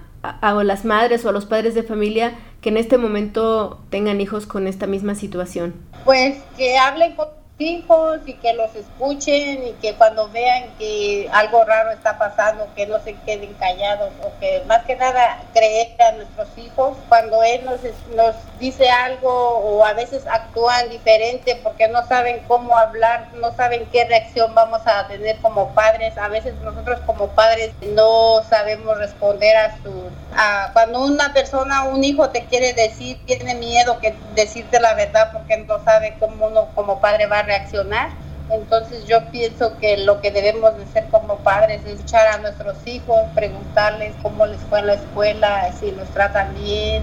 las 0.65 0.85
madres 0.85 1.25
o 1.25 1.29
a 1.29 1.33
los 1.33 1.47
padres 1.47 1.75
de 1.75 1.83
familia 1.83 2.39
que 2.61 2.69
en 2.69 2.77
este 2.77 2.97
momento 2.97 3.81
tengan 3.91 4.21
hijos 4.21 4.47
con 4.47 4.67
esta 4.67 4.87
misma 4.87 5.15
situación? 5.15 5.75
Pues 6.05 6.39
que 6.57 6.79
hablen 6.79 7.15
hijos 7.63 8.21
y 8.27 8.35
que 8.35 8.53
los 8.55 8.75
escuchen 8.75 9.67
y 9.67 9.73
que 9.81 9.95
cuando 9.95 10.29
vean 10.29 10.65
que 10.79 11.29
algo 11.33 11.65
raro 11.65 11.91
está 11.91 12.19
pasando, 12.19 12.69
que 12.75 12.87
no 12.87 13.01
se 13.01 13.15
queden 13.25 13.55
callados 13.55 14.11
o 14.23 14.39
que 14.41 14.63
más 14.67 14.85
que 14.85 14.97
nada 14.97 15.41
creer 15.53 16.01
a 16.03 16.13
nuestros 16.13 16.49
hijos 16.57 16.97
cuando 17.09 17.43
él 17.43 17.65
nos, 17.65 17.81
nos 18.15 18.35
dice 18.59 18.91
algo 18.91 19.31
o 19.31 19.85
a 19.85 19.93
veces 19.93 20.27
actúan 20.27 20.89
diferente 20.91 21.59
porque 21.63 21.89
no 21.89 22.07
saben 22.07 22.43
cómo 22.49 22.77
hablar, 22.77 23.29
no 23.35 23.55
saben 23.55 23.87
qué 23.93 24.05
reacción 24.05 24.55
vamos 24.55 24.83
a 24.87 25.07
tener 25.09 25.37
como 25.39 25.75
padres. 25.75 26.17
A 26.19 26.29
veces 26.29 26.55
nosotros 26.63 27.01
como 27.07 27.29
padres 27.29 27.73
no 27.83 28.43
sabemos 28.49 28.99
responder 28.99 29.57
a 29.57 29.77
sus... 29.83 29.95
A, 30.37 30.71
cuando 30.73 31.05
una 31.05 31.33
persona, 31.33 31.85
un 31.85 32.03
hijo 32.05 32.31
te 32.31 32.45
quiere 32.47 32.73
decir, 32.73 33.21
tiene 33.27 33.55
miedo 33.55 33.99
que 34.01 34.15
decirte 34.35 34.81
la 34.81 34.95
verdad 34.95 35.31
porque 35.33 35.59
no 35.59 35.83
sabe 35.85 36.17
cómo 36.19 36.47
uno 36.47 36.69
como 36.75 37.01
padre 37.01 37.27
va 37.27 37.41
a 37.41 37.43
reaccionar. 37.53 38.11
Entonces 38.51 39.07
yo 39.07 39.19
pienso 39.31 39.77
que 39.79 39.99
lo 39.99 40.21
que 40.21 40.31
debemos 40.31 40.77
de 40.77 40.85
hacer 40.85 41.07
como 41.11 41.37
padres 41.39 41.83
es 41.85 41.93
escuchar 41.93 42.27
a 42.29 42.39
nuestros 42.39 42.77
hijos, 42.87 43.19
preguntarles 43.35 44.15
cómo 44.23 44.47
les 44.47 44.61
fue 44.63 44.81
en 44.81 44.87
la 44.89 44.95
escuela, 44.95 45.73
si 45.79 45.91
los 45.93 46.09
tratan 46.09 46.55
bien 46.55 47.03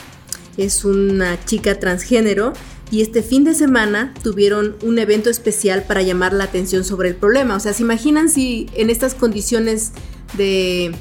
Es 0.58 0.84
una 0.84 1.42
chica 1.46 1.80
transgénero 1.80 2.52
y 2.90 3.02
este 3.02 3.22
fin 3.22 3.44
de 3.44 3.54
semana 3.54 4.14
tuvieron 4.24 4.76
un 4.82 4.98
evento 4.98 5.30
especial 5.30 5.84
para 5.84 6.02
llamar 6.02 6.34
la 6.34 6.46
atención 6.46 6.84
sobre 6.84 7.10
el 7.10 7.16
problema. 7.16 7.56
O 7.56 7.60
sea, 7.60 7.74
¿se 7.74 7.84
imaginan 7.84 8.30
si 8.30 8.68
en 8.76 8.90
estas 8.90 9.14
condiciones 9.14 9.92
de, 10.38 10.94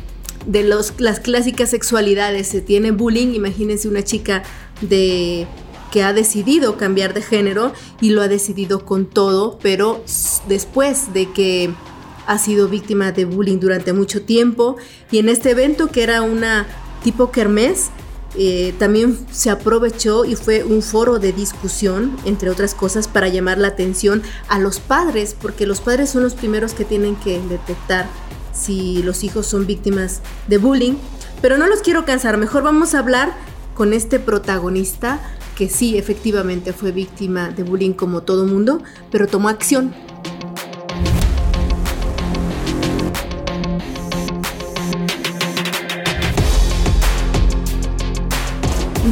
de 0.47 0.65
los, 0.65 0.95
las 0.99 1.21
clásicas 1.21 1.71
sexualidades 1.71 2.49
se 2.49 2.61
tiene 2.61 2.91
bullying? 2.91 3.35
Imagínense 3.35 3.89
una 3.89 4.03
chica 4.03 4.43
de 4.81 5.47
que 5.93 6.03
ha 6.03 6.13
decidido 6.13 6.77
cambiar 6.77 7.15
de 7.15 7.23
género 7.23 7.73
y 8.01 8.11
lo 8.11 8.21
ha 8.21 8.29
decidido 8.29 8.85
con 8.85 9.07
todo, 9.07 9.59
pero 9.63 10.05
después 10.49 11.15
de 11.15 11.31
que 11.31 11.71
ha 12.27 12.39
sido 12.39 12.69
víctima 12.69 13.13
de 13.13 13.25
bullying 13.25 13.61
durante 13.61 13.93
mucho 13.93 14.23
tiempo 14.23 14.77
y 15.13 15.19
en 15.19 15.29
este 15.29 15.51
evento 15.51 15.87
que 15.89 16.03
era 16.03 16.23
una 16.23 16.67
tipo 17.05 17.31
kermés, 17.31 17.91
eh, 18.35 18.75
también 18.79 19.19
se 19.31 19.51
aprovechó 19.51 20.25
y 20.25 20.37
fue 20.37 20.65
un 20.65 20.83
foro 20.83 21.19
de 21.19 21.33
discusión, 21.33 22.17
entre 22.25 22.51
otras 22.51 22.75
cosas, 22.75 23.09
para 23.09 23.29
llamar 23.29 23.59
la 23.59 23.69
atención 23.69 24.23
a 24.49 24.59
los 24.59 24.81
padres, 24.81 25.35
porque 25.41 25.67
los 25.67 25.81
padres 25.81 26.11
son 26.11 26.23
los 26.23 26.35
primeros 26.35 26.75
que 26.75 26.85
tienen 26.85 27.17
que 27.17 27.41
detectar 27.49 28.07
si 28.53 29.03
los 29.03 29.25
hijos 29.25 29.47
son 29.47 29.67
víctimas 29.67 30.21
de 30.49 30.59
bullying. 30.59 30.95
Pero 31.41 31.59
no 31.59 31.67
los 31.67 31.81
quiero 31.81 32.05
cansar, 32.05 32.37
mejor 32.37 32.63
vamos 32.63 32.95
a 32.95 32.99
hablar 32.99 33.35
con 33.75 33.93
este 33.93 34.19
protagonista 34.19 35.21
que 35.57 35.69
sí, 35.71 35.97
efectivamente 35.97 36.73
fue 36.73 36.93
víctima 36.93 37.49
de 37.49 37.63
bullying 37.63 37.93
como 37.93 38.23
todo 38.23 38.45
mundo, 38.45 38.83
pero 39.11 39.27
tomó 39.27 39.49
acción 39.49 39.95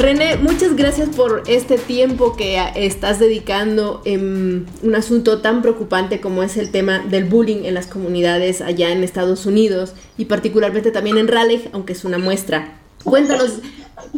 René, 0.04 0.36
muchas 0.36 0.76
gracias 0.76 1.08
por 1.16 1.44
este 1.46 1.78
tiempo 1.78 2.36
que 2.36 2.62
estás 2.74 3.18
dedicando 3.18 4.02
en 4.04 4.66
un 4.82 4.94
asunto 4.94 5.40
tan 5.40 5.62
preocupante 5.62 6.20
como 6.20 6.42
es 6.42 6.58
el 6.58 6.70
tema 6.70 6.98
del 6.98 7.24
bullying 7.24 7.64
en 7.64 7.72
las 7.72 7.86
comunidades 7.86 8.60
allá 8.60 8.90
en 8.90 9.02
Estados 9.02 9.46
Unidos 9.46 9.94
y 10.18 10.26
particularmente 10.26 10.90
también 10.90 11.16
en 11.16 11.26
Raleigh, 11.26 11.70
aunque 11.72 11.94
es 11.94 12.04
una 12.04 12.18
muestra. 12.18 12.82
Cuéntanos, 13.02 13.60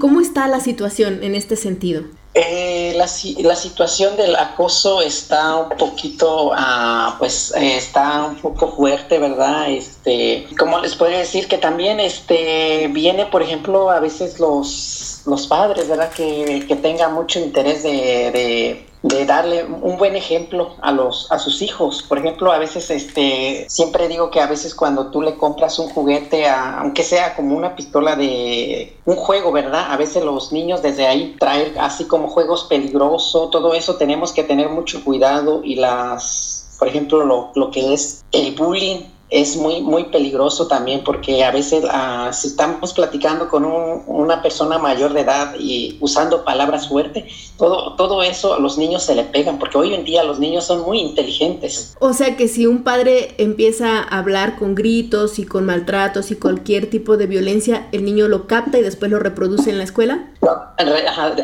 ¿cómo 0.00 0.20
está 0.20 0.48
la 0.48 0.58
situación 0.58 1.22
en 1.22 1.36
este 1.36 1.54
sentido? 1.54 2.02
Eh, 2.34 2.94
la, 2.96 3.06
situación 3.06 4.16
del 4.16 4.34
acoso 4.34 5.02
está 5.02 5.54
un 5.54 5.68
poquito, 5.76 6.50
ah, 6.52 7.14
pues 7.20 7.54
eh, 7.56 7.76
está 7.76 8.24
un 8.24 8.36
poco 8.38 8.72
fuerte, 8.72 9.20
¿verdad? 9.20 9.70
Este, 9.70 10.48
como 10.58 10.80
les 10.80 10.96
podría 10.96 11.18
decir 11.18 11.46
que 11.46 11.58
también 11.58 12.00
este, 12.00 12.88
viene, 12.88 13.26
por 13.26 13.42
ejemplo, 13.42 13.88
a 13.88 14.00
veces 14.00 14.40
los 14.40 15.15
los 15.26 15.46
padres, 15.46 15.88
¿verdad? 15.88 16.10
Que, 16.10 16.64
que 16.66 16.76
tengan 16.76 17.14
mucho 17.14 17.38
interés 17.38 17.82
de, 17.82 18.84
darle 19.26 19.64
un 19.64 19.96
buen 19.98 20.16
ejemplo 20.16 20.74
a 20.80 20.90
los 20.90 21.30
a 21.30 21.38
sus 21.38 21.62
hijos. 21.62 22.02
Por 22.02 22.18
ejemplo, 22.18 22.50
a 22.50 22.58
veces 22.58 22.90
este 22.90 23.66
siempre 23.68 24.08
digo 24.08 24.30
que 24.30 24.40
a 24.40 24.46
veces 24.46 24.74
cuando 24.74 25.10
tú 25.10 25.22
le 25.22 25.36
compras 25.36 25.78
un 25.78 25.88
juguete, 25.90 26.48
aunque 26.48 27.04
sea 27.04 27.36
como 27.36 27.56
una 27.56 27.76
pistola 27.76 28.16
de 28.16 28.96
un 29.04 29.14
juego, 29.16 29.52
¿verdad? 29.52 29.92
A 29.92 29.96
veces 29.96 30.24
los 30.24 30.50
niños 30.50 30.82
desde 30.82 31.06
ahí 31.06 31.36
traen 31.38 31.78
así 31.78 32.06
como 32.06 32.28
juegos 32.28 32.64
peligrosos, 32.64 33.50
todo 33.50 33.74
eso 33.74 33.94
tenemos 33.96 34.32
que 34.32 34.42
tener 34.42 34.68
mucho 34.70 35.04
cuidado 35.04 35.60
y 35.62 35.76
las, 35.76 36.76
por 36.78 36.88
ejemplo, 36.88 37.24
lo, 37.24 37.50
lo 37.54 37.70
que 37.70 37.94
es 37.94 38.24
el 38.32 38.56
bullying 38.56 39.02
es 39.28 39.56
muy, 39.56 39.80
muy 39.80 40.04
peligroso 40.04 40.68
también 40.68 41.02
porque 41.02 41.42
a 41.42 41.50
veces 41.50 41.84
ah, 41.90 42.30
si 42.32 42.48
estamos 42.48 42.92
platicando 42.92 43.48
con 43.48 43.64
una 43.64 44.40
persona 44.40 44.78
mayor 44.78 45.12
de 45.14 45.22
edad 45.22 45.54
y 45.58 45.98
usando 46.00 46.44
palabras 46.44 46.88
fuertes, 46.88 47.52
todo, 47.58 47.96
todo 47.96 48.22
eso 48.22 48.54
a 48.54 48.60
los 48.60 48.78
niños 48.78 49.02
se 49.02 49.14
le 49.14 49.24
pegan 49.24 49.58
porque 49.58 49.78
hoy 49.78 49.94
en 49.94 50.04
día 50.04 50.22
los 50.22 50.38
niños 50.38 50.64
son 50.64 50.82
muy 50.82 51.00
inteligentes. 51.00 51.96
O 51.98 52.12
sea 52.12 52.36
que 52.36 52.46
si 52.46 52.66
un 52.66 52.84
padre 52.84 53.34
empieza 53.38 53.98
a 53.98 54.18
hablar 54.18 54.58
con 54.58 54.74
gritos 54.74 55.38
y 55.38 55.44
con 55.44 55.66
maltratos 55.66 56.30
y 56.30 56.36
cualquier 56.36 56.88
tipo 56.88 57.16
de 57.16 57.26
violencia, 57.26 57.88
el 57.92 58.04
niño 58.04 58.28
lo 58.28 58.46
capta 58.46 58.78
y 58.78 58.82
después 58.82 59.10
lo 59.10 59.18
reproduce 59.18 59.70
en 59.70 59.78
la 59.78 59.84
escuela. 59.84 60.30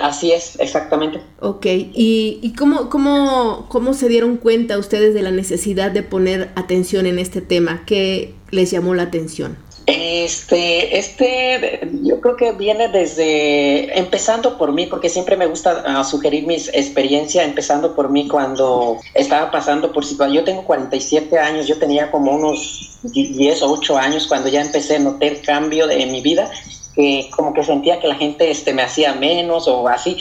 así 0.01 0.33
es, 0.33 0.59
exactamente. 0.61 1.21
Ok, 1.41 1.67
¿y, 1.67 2.39
y 2.43 2.55
cómo, 2.55 2.89
cómo, 2.91 3.67
cómo 3.69 3.95
se 3.95 4.09
dieron 4.09 4.37
cuenta 4.37 4.79
ustedes 4.79 5.15
de 5.15 5.23
la 5.23 5.33
necesidad 5.33 5.91
de 5.91 6.03
poner 6.03 6.53
atención 6.55 7.07
en 7.07 7.19
este 7.19 7.41
tema? 7.41 7.72
Que 7.81 8.35
les 8.50 8.71
llamó 8.71 8.95
la 8.95 9.05
atención? 9.05 9.57
Este, 9.87 10.97
este, 10.97 11.88
yo 12.02 12.21
creo 12.21 12.37
que 12.37 12.52
viene 12.52 12.88
desde, 12.88 13.99
empezando 13.99 14.57
por 14.57 14.73
mí, 14.73 14.87
porque 14.87 15.09
siempre 15.09 15.37
me 15.37 15.47
gusta 15.47 15.83
ah, 15.85 16.05
sugerir 16.05 16.47
mis 16.47 16.69
experiencias, 16.69 17.45
empezando 17.45 17.97
por 17.97 18.09
mí 18.09 18.29
cuando 18.29 18.99
estaba 19.14 19.50
pasando 19.50 19.93
por 19.93 20.05
situación. 20.05 20.37
Yo 20.37 20.45
tengo 20.45 20.64
47 20.64 21.37
años, 21.37 21.67
yo 21.67 21.79
tenía 21.79 22.12
como 22.12 22.33
unos 22.33 22.97
10 23.02 23.62
o 23.62 23.73
8 23.73 23.99
años 23.99 24.29
cuando 24.29 24.49
ya 24.49 24.61
empecé 24.61 24.97
a 24.97 25.00
notar 25.00 25.41
cambio 25.43 25.88
de, 25.88 26.02
en 26.02 26.12
mi 26.12 26.21
vida 26.21 26.49
que 26.95 27.31
como 27.35 27.55
que 27.55 27.64
sentía 27.64 27.99
que 28.00 28.07
la 28.07 28.17
gente 28.17 28.50
este, 28.50 28.75
me 28.75 28.83
hacía 28.83 29.14
menos 29.14 29.67
o 29.67 29.88
así. 29.88 30.17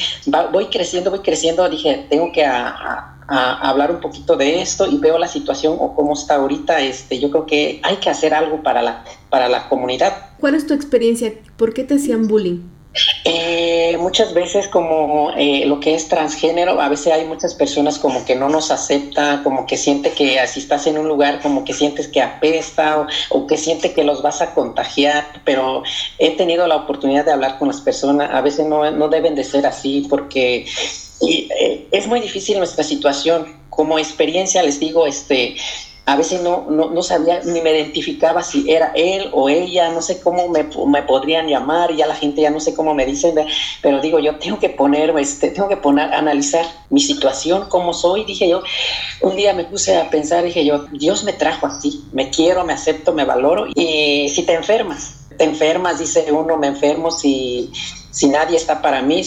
voy 0.51 0.67
creciendo, 0.67 1.11
voy 1.11 1.19
creciendo, 1.19 1.67
dije, 1.69 2.05
tengo 2.09 2.31
que 2.31 2.45
a, 2.45 2.69
a, 2.69 3.10
hablar 3.27 3.91
un 3.91 4.01
poquito 4.01 4.35
de 4.35 4.61
esto 4.61 4.87
y 4.87 4.97
veo 4.97 5.17
la 5.17 5.27
situación 5.27 5.77
o 5.79 5.95
cómo 5.95 6.13
está 6.13 6.35
ahorita. 6.35 6.81
Este, 6.81 7.19
yo 7.19 7.29
creo 7.31 7.45
que 7.45 7.79
hay 7.83 7.97
que 7.97 8.09
hacer 8.09 8.33
algo 8.33 8.61
para 8.61 8.81
la, 8.81 9.03
para 9.29 9.47
la 9.49 9.69
comunidad. 9.69 10.13
¿Cuál 10.39 10.55
es 10.55 10.67
tu 10.67 10.73
experiencia? 10.73 11.33
¿Por 11.57 11.73
qué 11.73 11.83
te 11.83 11.95
hacían 11.95 12.27
bullying? 12.27 12.59
Eh, 13.23 13.95
muchas 13.99 14.33
veces 14.33 14.67
como 14.67 15.31
eh, 15.37 15.63
lo 15.65 15.79
que 15.79 15.95
es 15.95 16.09
transgénero, 16.09 16.81
a 16.81 16.89
veces 16.89 17.13
hay 17.13 17.25
muchas 17.25 17.55
personas 17.55 17.97
como 17.97 18.25
que 18.25 18.35
no 18.35 18.49
nos 18.49 18.69
acepta, 18.69 19.41
como 19.43 19.65
que 19.65 19.77
siente 19.77 20.11
que 20.11 20.39
así 20.39 20.59
estás 20.59 20.87
en 20.87 20.97
un 20.97 21.07
lugar, 21.07 21.39
como 21.41 21.63
que 21.63 21.73
sientes 21.73 22.09
que 22.09 22.21
apesta 22.21 23.07
o, 23.29 23.47
que 23.47 23.57
siente 23.57 23.93
que 23.93 24.03
los 24.03 24.21
vas 24.21 24.41
a 24.41 24.53
contagiar, 24.53 25.25
pero 25.45 25.83
he 26.19 26.31
tenido 26.31 26.67
la 26.67 26.75
oportunidad 26.75 27.23
de 27.23 27.31
hablar 27.31 27.57
con 27.57 27.69
las 27.69 27.79
personas, 27.79 28.29
a 28.33 28.41
veces 28.41 28.65
no, 28.65 28.91
no 28.91 29.07
deben 29.07 29.35
de 29.35 29.45
ser 29.45 29.65
así 29.65 30.05
porque 30.09 30.65
eh, 31.21 31.87
es 31.91 32.07
muy 32.07 32.19
difícil 32.19 32.57
nuestra 32.57 32.83
situación. 32.83 33.59
Como 33.69 33.99
experiencia 33.99 34.61
les 34.63 34.79
digo, 34.79 35.07
este, 35.07 35.55
a 36.05 36.15
veces 36.15 36.41
no, 36.41 36.67
no, 36.69 37.03
sabía 37.03 37.41
ni 37.45 37.61
me 37.61 37.71
identificaba 37.71 38.41
si 38.41 38.69
era 38.69 38.91
él 38.95 39.29
o 39.33 39.49
ella, 39.49 39.89
no 39.89 40.01
sé 40.01 40.19
cómo 40.19 40.49
me, 40.49 40.67
me, 40.87 41.03
podrían 41.03 41.47
llamar, 41.47 41.95
ya 41.95 42.07
la 42.07 42.15
gente 42.15 42.41
ya 42.41 42.49
no 42.49 42.59
sé 42.59 42.73
cómo 42.73 42.95
me 42.95 43.05
dicen, 43.05 43.35
pero 43.81 44.01
digo, 44.01 44.19
yo 44.19 44.35
tengo 44.37 44.59
que 44.59 44.69
poner, 44.69 45.11
este, 45.19 45.51
tengo 45.51 45.69
que 45.69 45.77
poner, 45.77 46.11
analizar 46.13 46.65
mi 46.89 46.99
situación, 46.99 47.65
cómo 47.69 47.93
soy, 47.93 48.25
dije 48.25 48.49
yo, 48.49 48.63
un 49.21 49.35
día 49.35 49.53
me 49.53 49.63
puse 49.63 49.95
a 49.95 50.09
pensar, 50.09 50.43
dije 50.43 50.65
yo, 50.65 50.85
Dios 50.91 51.23
me 51.23 51.33
trajo 51.33 51.67
así, 51.67 52.03
me 52.11 52.31
quiero, 52.31 52.65
me 52.65 52.73
acepto, 52.73 53.13
me 53.13 53.23
valoro, 53.23 53.67
y 53.75 54.27
si 54.29 54.43
te 54.43 54.53
enfermas, 54.53 55.27
te 55.37 55.43
enfermas, 55.43 55.99
dice 55.99 56.31
uno, 56.31 56.57
me 56.57 56.67
enfermo 56.67 57.11
si, 57.11 57.71
si 58.09 58.27
nadie 58.27 58.57
está 58.57 58.81
para 58.81 59.03
mí, 59.03 59.23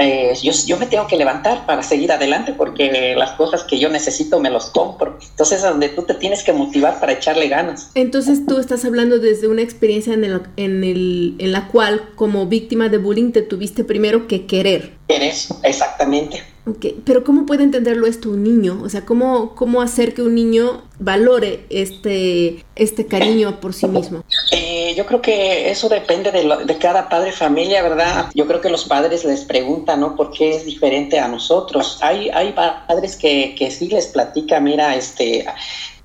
eh, 0.00 0.32
yo, 0.42 0.52
yo, 0.66 0.78
me 0.78 0.86
tengo 0.86 1.06
que 1.06 1.16
levantar 1.16 1.66
para 1.66 1.82
seguir 1.82 2.12
adelante 2.12 2.52
porque 2.52 3.14
las 3.16 3.32
cosas 3.32 3.64
que 3.64 3.78
yo 3.78 3.88
necesito 3.88 4.40
me 4.40 4.50
los 4.50 4.66
compro. 4.66 5.18
Entonces 5.30 5.58
es 5.58 5.64
donde 5.64 5.88
tú 5.90 6.02
te 6.02 6.14
tienes 6.14 6.42
que 6.42 6.52
motivar 6.52 7.00
para 7.00 7.12
echarle 7.12 7.48
ganas. 7.48 7.90
Entonces 7.94 8.46
tú 8.46 8.58
estás 8.58 8.84
hablando 8.84 9.18
desde 9.18 9.48
una 9.48 9.62
experiencia 9.62 10.14
en, 10.14 10.24
el, 10.24 10.42
en, 10.56 10.84
el, 10.84 11.34
en 11.38 11.52
la 11.52 11.68
cual 11.68 12.10
como 12.14 12.46
víctima 12.46 12.88
de 12.88 12.98
bullying 12.98 13.32
te 13.32 13.42
tuviste 13.42 13.84
primero 13.84 14.26
que 14.26 14.46
querer. 14.46 14.99
Querer, 15.10 15.34
exactamente. 15.64 16.40
Okay. 16.64 17.02
Pero 17.04 17.24
¿cómo 17.24 17.44
puede 17.44 17.64
entenderlo 17.64 18.06
esto 18.06 18.30
un 18.30 18.44
niño? 18.44 18.80
O 18.84 18.88
sea, 18.88 19.04
¿cómo, 19.04 19.56
cómo 19.56 19.82
hacer 19.82 20.14
que 20.14 20.22
un 20.22 20.36
niño 20.36 20.82
valore 21.00 21.64
este, 21.68 22.64
este 22.76 23.06
cariño 23.06 23.58
por 23.58 23.74
sí 23.74 23.88
mismo? 23.88 24.22
Eh, 24.52 24.94
yo 24.96 25.06
creo 25.06 25.20
que 25.20 25.68
eso 25.68 25.88
depende 25.88 26.30
de, 26.30 26.64
de, 26.64 26.78
cada 26.78 27.08
padre 27.08 27.32
familia, 27.32 27.82
¿verdad? 27.82 28.30
Yo 28.34 28.46
creo 28.46 28.60
que 28.60 28.70
los 28.70 28.84
padres 28.84 29.24
les 29.24 29.40
preguntan, 29.44 29.98
¿no? 29.98 30.14
¿Por 30.14 30.30
qué 30.30 30.54
es 30.54 30.64
diferente 30.64 31.18
a 31.18 31.26
nosotros? 31.26 31.98
Hay, 32.02 32.28
hay 32.28 32.52
padres 32.52 33.16
que, 33.16 33.56
que 33.58 33.72
sí 33.72 33.88
les 33.88 34.06
platica, 34.06 34.60
mira, 34.60 34.94
este, 34.94 35.44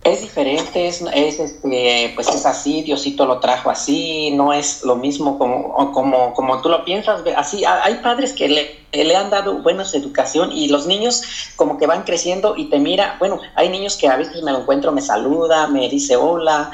es 0.06 0.22
diferente, 0.22 0.88
es, 0.88 1.02
es 1.14 1.40
este, 1.40 2.12
pues 2.14 2.28
es 2.30 2.46
así, 2.46 2.84
Diosito 2.84 3.26
lo 3.26 3.40
trajo 3.40 3.72
así, 3.72 4.30
no 4.32 4.54
es 4.54 4.84
lo 4.84 4.96
mismo 4.96 5.40
como, 5.40 5.92
como, 5.92 6.32
como 6.36 6.62
tú 6.62 6.70
lo 6.70 6.86
piensas, 6.86 7.22
así, 7.36 7.66
hay 7.66 7.96
padres 7.96 8.32
que 8.34 8.48
le, 8.48 9.04
le 9.04 9.16
han 9.16 9.32
dado 9.32 9.64
buena 9.64 9.84
educación 9.92 10.52
y 10.52 10.68
los 10.68 10.86
niños 10.86 11.24
como 11.56 11.80
que 11.80 11.88
van 11.88 12.04
creciendo 12.04 12.56
y 12.56 12.70
te 12.70 12.78
mira, 12.78 13.16
bueno, 13.18 13.40
hay 13.56 13.70
niños 13.70 13.98
que 13.98 14.08
a 14.08 14.16
veces 14.16 14.44
me 14.44 14.52
lo 14.52 14.60
encuentro, 14.60 14.92
me 14.92 15.02
saluda, 15.02 15.68
me 15.68 15.90
dice 15.90 16.16
hola, 16.16 16.72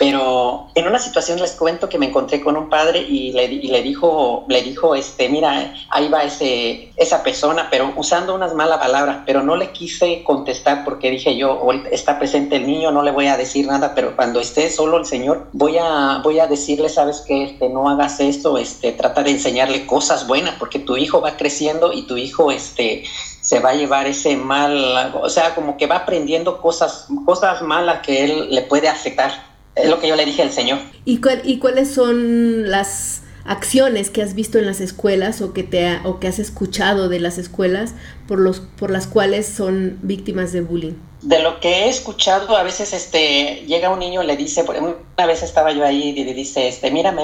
pero 0.00 0.68
en 0.74 0.88
una 0.88 0.98
situación 0.98 1.38
les 1.40 1.52
cuento 1.52 1.90
que 1.90 1.98
me 1.98 2.06
encontré 2.06 2.40
con 2.40 2.56
un 2.56 2.70
padre 2.70 3.00
y 3.00 3.32
le, 3.32 3.48
le 3.48 3.82
dijo, 3.82 4.46
le 4.48 4.62
dijo, 4.62 4.94
este, 4.94 5.28
mira, 5.28 5.74
ahí 5.90 6.08
va 6.08 6.22
ese, 6.22 6.90
esa 6.96 7.22
persona, 7.22 7.68
pero 7.70 7.92
usando 7.96 8.34
unas 8.34 8.54
malas 8.54 8.78
palabras, 8.78 9.18
pero 9.26 9.42
no 9.42 9.56
le 9.56 9.72
quise 9.72 10.24
contestar 10.24 10.86
porque 10.86 11.10
dije 11.10 11.36
yo, 11.36 11.60
está 11.90 12.18
presente 12.18 12.56
el 12.56 12.66
niño, 12.66 12.90
no 12.92 13.02
le 13.02 13.10
voy 13.10 13.26
a 13.26 13.36
decir 13.36 13.66
nada, 13.66 13.94
pero 13.94 14.16
cuando 14.16 14.40
esté 14.40 14.70
solo 14.70 14.96
el 14.96 15.04
Señor, 15.04 15.48
voy 15.52 15.76
a, 15.76 16.22
voy 16.24 16.38
a 16.38 16.46
decirle, 16.46 16.88
sabes 16.88 17.20
que 17.20 17.44
este, 17.44 17.68
no 17.68 17.86
hagas 17.90 18.20
esto, 18.20 18.56
este, 18.56 18.92
trata 18.92 19.22
de 19.22 19.32
enseñarle 19.32 19.84
cosas 19.84 20.26
buenas, 20.26 20.54
porque 20.58 20.78
tu 20.78 20.96
hijo 20.96 21.20
va 21.20 21.36
creciendo 21.36 21.92
y 21.92 22.06
tu 22.06 22.16
hijo, 22.16 22.50
este, 22.50 23.04
se 23.42 23.60
va 23.60 23.70
a 23.70 23.74
llevar 23.74 24.06
ese 24.06 24.34
mal, 24.38 25.12
o 25.20 25.28
sea, 25.28 25.54
como 25.54 25.76
que 25.76 25.86
va 25.86 25.96
aprendiendo 25.96 26.62
cosas, 26.62 27.06
cosas 27.26 27.60
malas 27.60 28.00
que 28.00 28.24
él 28.24 28.48
le 28.48 28.62
puede 28.62 28.88
afectar. 28.88 29.49
Es 29.74 29.88
lo 29.88 30.00
que 30.00 30.08
yo 30.08 30.16
le 30.16 30.24
dije 30.24 30.42
al 30.42 30.50
Señor. 30.50 30.78
¿Y, 31.04 31.20
¿Y 31.44 31.58
cuáles 31.58 31.90
son 31.90 32.70
las 32.70 33.22
acciones 33.44 34.10
que 34.10 34.22
has 34.22 34.34
visto 34.34 34.58
en 34.58 34.66
las 34.66 34.80
escuelas 34.80 35.40
o 35.40 35.52
que, 35.52 35.62
te 35.62 35.98
o 36.04 36.20
que 36.20 36.28
has 36.28 36.38
escuchado 36.38 37.08
de 37.08 37.20
las 37.20 37.38
escuelas 37.38 37.94
por, 38.28 38.38
los, 38.38 38.60
por 38.60 38.90
las 38.90 39.06
cuales 39.06 39.46
son 39.46 39.98
víctimas 40.02 40.52
de 40.52 40.60
bullying? 40.60 40.94
De 41.22 41.40
lo 41.40 41.60
que 41.60 41.68
he 41.68 41.88
escuchado, 41.88 42.56
a 42.56 42.62
veces 42.62 42.92
este, 42.92 43.64
llega 43.66 43.90
un 43.90 43.98
niño 43.98 44.22
le 44.22 44.36
dice, 44.36 44.62
una 44.62 45.26
vez 45.26 45.42
estaba 45.42 45.72
yo 45.72 45.84
ahí 45.84 46.14
y 46.16 46.24
le 46.24 46.32
dice, 46.32 46.68
este, 46.68 46.90
mira, 46.90 47.14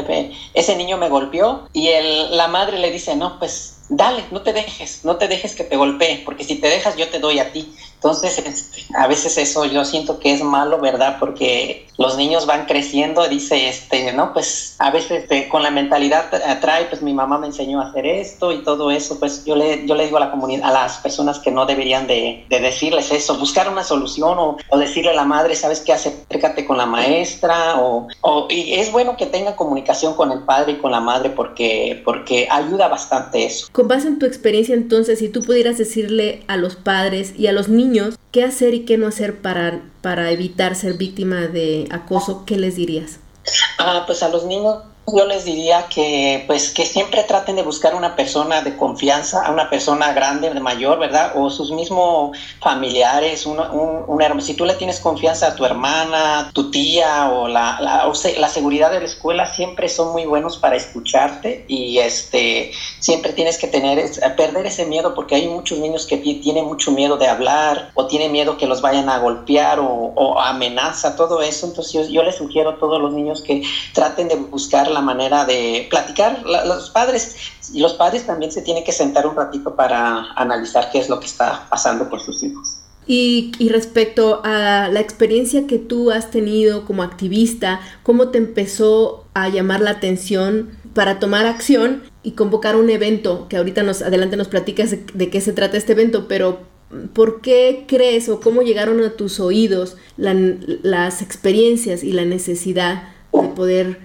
ese 0.52 0.76
niño 0.76 0.98
me 0.98 1.09
golpeó 1.09 1.68
y 1.72 1.88
el, 1.88 2.37
la 2.37 2.48
madre 2.48 2.78
le 2.78 2.90
dice, 2.90 3.16
no, 3.16 3.38
pues 3.38 3.76
dale, 3.88 4.24
no 4.30 4.42
te 4.42 4.52
dejes, 4.52 5.04
no 5.04 5.16
te 5.16 5.28
dejes 5.28 5.54
que 5.54 5.64
te 5.64 5.76
golpee, 5.76 6.22
porque 6.24 6.44
si 6.44 6.56
te 6.56 6.68
dejas 6.68 6.96
yo 6.96 7.09
te 7.09 7.20
doy 7.20 7.38
a 7.38 7.52
ti. 7.52 7.72
Entonces, 7.96 8.38
este, 8.38 8.85
a 8.96 9.06
veces 9.06 9.37
eso 9.38 9.64
yo 9.64 9.85
siento 9.85 10.18
que 10.18 10.32
es 10.32 10.42
malo, 10.42 10.78
¿verdad? 10.78 11.16
Porque 11.18 11.87
los 11.98 12.16
niños 12.16 12.46
van 12.46 12.66
creciendo, 12.66 13.26
dice, 13.26 13.68
este, 13.68 14.12
¿no? 14.12 14.32
Pues 14.32 14.76
a 14.78 14.90
veces 14.90 15.22
este, 15.22 15.48
con 15.48 15.62
la 15.62 15.70
mentalidad 15.70 16.32
atrae, 16.46 16.85
pues 16.87 17.02
mi 17.02 17.14
mamá 17.14 17.38
me 17.38 17.46
enseñó 17.46 17.80
a 17.80 17.88
hacer 17.88 18.06
esto 18.06 18.52
y 18.52 18.62
todo 18.62 18.90
eso, 18.90 19.18
pues 19.18 19.44
yo 19.44 19.56
le, 19.56 19.87
yo 19.87 19.94
le 19.94 20.04
digo 20.04 20.18
a 20.18 20.20
la 20.20 20.30
comunidad, 20.30 20.68
a 20.68 20.72
las 20.72 20.98
personas 20.98 21.38
que 21.38 21.50
no 21.50 21.64
deberían 21.64 22.06
de, 22.06 22.44
decirles 22.48 23.11
eso, 23.12 23.38
buscar 23.38 23.68
una 23.68 23.82
solución 23.82 24.38
o, 24.38 24.56
decirle 24.78 25.11
a 25.11 25.14
la 25.14 25.24
madre, 25.24 25.56
¿sabes 25.56 25.80
qué? 25.80 25.94
Acércate 25.94 26.66
con 26.66 26.76
la 26.76 26.87
maestra 26.87 27.80
o, 27.80 28.09
o, 28.20 28.46
y 28.50 28.74
es 28.74 28.92
bueno 28.92 29.16
que 29.16 29.26
tenga 29.26 29.56
comunicación 29.56 30.14
con 30.14 30.32
el 30.32 30.40
padre 30.40 30.72
y 30.72 30.76
con 30.76 30.92
la 30.92 31.00
madre 31.00 31.30
porque, 31.30 32.02
porque 32.04 32.46
ayuda 32.50 32.88
bastante 32.88 33.46
eso. 33.46 33.68
Con 33.72 33.88
base 33.88 34.09
en 34.09 34.18
tu 34.18 34.26
experiencia 34.26 34.74
entonces, 34.74 35.18
si 35.18 35.28
tú 35.28 35.42
pudieras 35.42 35.78
decirle 35.78 36.42
a 36.46 36.56
los 36.56 36.76
padres 36.76 37.32
y 37.38 37.46
a 37.46 37.52
los 37.52 37.68
niños, 37.68 37.86
qué 38.33 38.44
hacer 38.44 38.75
y 38.75 38.85
qué 38.85 38.99
no 38.99 39.07
hacer 39.07 39.40
para, 39.40 39.81
para 40.03 40.31
evitar 40.31 40.75
ser 40.75 40.94
víctima 40.94 41.46
de 41.46 41.88
acoso, 41.90 42.44
¿qué 42.46 42.57
les 42.57 42.77
dirías? 42.77 43.18
Ah, 43.79 44.05
pues 44.07 44.22
a 44.22 44.29
los 44.29 44.44
niños 44.44 44.83
yo 45.14 45.25
les 45.27 45.45
diría 45.45 45.87
que 45.88 46.45
pues 46.47 46.71
que 46.71 46.85
siempre 46.85 47.23
traten 47.23 47.57
de 47.57 47.62
buscar 47.62 47.95
una 47.95 48.16
persona 48.16 48.62
de 48.62 48.77
confianza, 48.77 49.45
a 49.45 49.53
una 49.53 49.71
persona 49.71 50.12
grande, 50.12 50.51
de 50.51 50.61
mayor, 50.61 50.99
¿verdad? 50.99 51.33
O 51.37 51.49
sus 51.49 51.71
mismos 51.71 52.37
familiares, 52.61 53.47
un, 53.47 53.61
un, 53.61 54.42
si 54.42 54.55
tú 54.55 54.64
le 54.64 54.75
tienes 54.75 54.99
confianza 54.99 55.49
a 55.49 55.55
tu 55.55 55.64
hermana, 55.64 56.51
tu 56.53 56.71
tía 56.71 57.31
o 57.31 57.47
la, 57.47 57.79
la, 57.81 58.12
la, 58.38 58.49
seguridad 58.49 58.90
de 58.90 59.01
la 59.01 59.07
escuela 59.07 59.47
siempre 59.47 59.88
son 59.88 60.12
muy 60.12 60.27
buenos 60.27 60.57
para 60.57 60.77
escucharte 60.77 61.64
y 61.69 61.99
este 61.99 62.73
siempre 62.99 63.33
tienes 63.33 63.59
que 63.59 63.69
tener 63.69 64.11
perder 64.37 64.66
ese 64.66 64.87
miedo 64.87 65.14
porque 65.14 65.37
hay 65.37 65.49
muchos 65.49 65.79
niños 65.79 66.07
que 66.07 66.16
tienen 66.16 66.64
mucho 66.64 66.90
miedo 66.90 67.16
de 67.16 67.29
hablar 67.29 67.92
o 67.95 68.07
tienen 68.07 68.33
miedo 68.33 68.57
que 68.57 68.66
los 68.66 68.81
vayan 68.81 69.09
a 69.09 69.19
golpear 69.19 69.79
o, 69.79 69.87
o 69.87 70.40
amenaza, 70.40 71.14
todo 71.14 71.42
eso. 71.42 71.66
Entonces 71.66 71.92
yo, 71.92 72.03
yo 72.09 72.23
les 72.23 72.37
sugiero 72.37 72.71
a 72.71 72.79
todos 72.79 73.01
los 73.01 73.12
niños 73.12 73.42
que 73.42 73.62
traten 73.92 74.29
de 74.29 74.37
buscar 74.37 74.90
la 74.96 75.02
manera 75.02 75.44
de 75.44 75.87
platicar. 75.90 76.42
los 76.44 76.90
padres 76.90 77.37
y 77.72 77.80
los 77.80 77.94
padres 77.94 78.26
también 78.26 78.50
se 78.50 78.62
tienen 78.62 78.85
que 78.85 78.92
sentar 78.92 79.26
un 79.26 79.37
ratito 79.37 79.76
para 79.76 80.32
analizar 80.35 80.90
qué 80.90 80.98
es 80.98 81.09
lo 81.09 81.20
que 81.20 81.26
está 81.26 81.66
pasando 81.68 82.09
por 82.09 82.20
sus 82.20 82.42
hijos. 82.42 82.78
Y, 83.09 83.52
respecto 83.70 84.40
a 84.42 84.88
la 84.92 84.98
experiencia 84.98 85.68
que 85.68 85.78
tú 85.78 86.11
has 86.11 86.30
tenido 86.32 86.85
como 86.85 87.04
activista, 87.04 87.80
¿cómo 88.02 88.30
te 88.30 88.38
empezó 88.38 89.26
a 89.32 89.48
llamar 89.48 89.80
la 89.80 89.90
atención 89.90 90.70
para 90.92 91.20
tomar 91.20 91.46
acción 91.46 92.02
y 92.24 92.32
convocar 92.32 92.74
un 92.74 92.90
evento? 92.90 93.46
Que 93.48 93.59
ahorita 93.59 93.85
nos 93.85 94.02
adelante 94.02 94.37
nos 94.37 94.48
platicas 94.48 94.90
de, 94.90 95.04
de 95.14 95.30
qué 95.30 95.40
se 95.40 95.52
trata 95.52 95.76
este 95.76 95.92
evento, 95.92 96.26
pero 96.26 96.59
¿por 97.12 97.40
qué 97.40 97.85
crees 97.87 98.28
o 98.28 98.40
cómo 98.40 98.62
llegaron 98.62 99.02
a 99.02 99.11
tus 99.11 99.40
oídos 99.40 99.96
la, 100.16 100.35
las 100.82 101.22
experiencias 101.22 102.02
y 102.04 102.12
la 102.12 102.24
necesidad 102.24 103.04
de 103.32 103.48
poder 103.48 104.00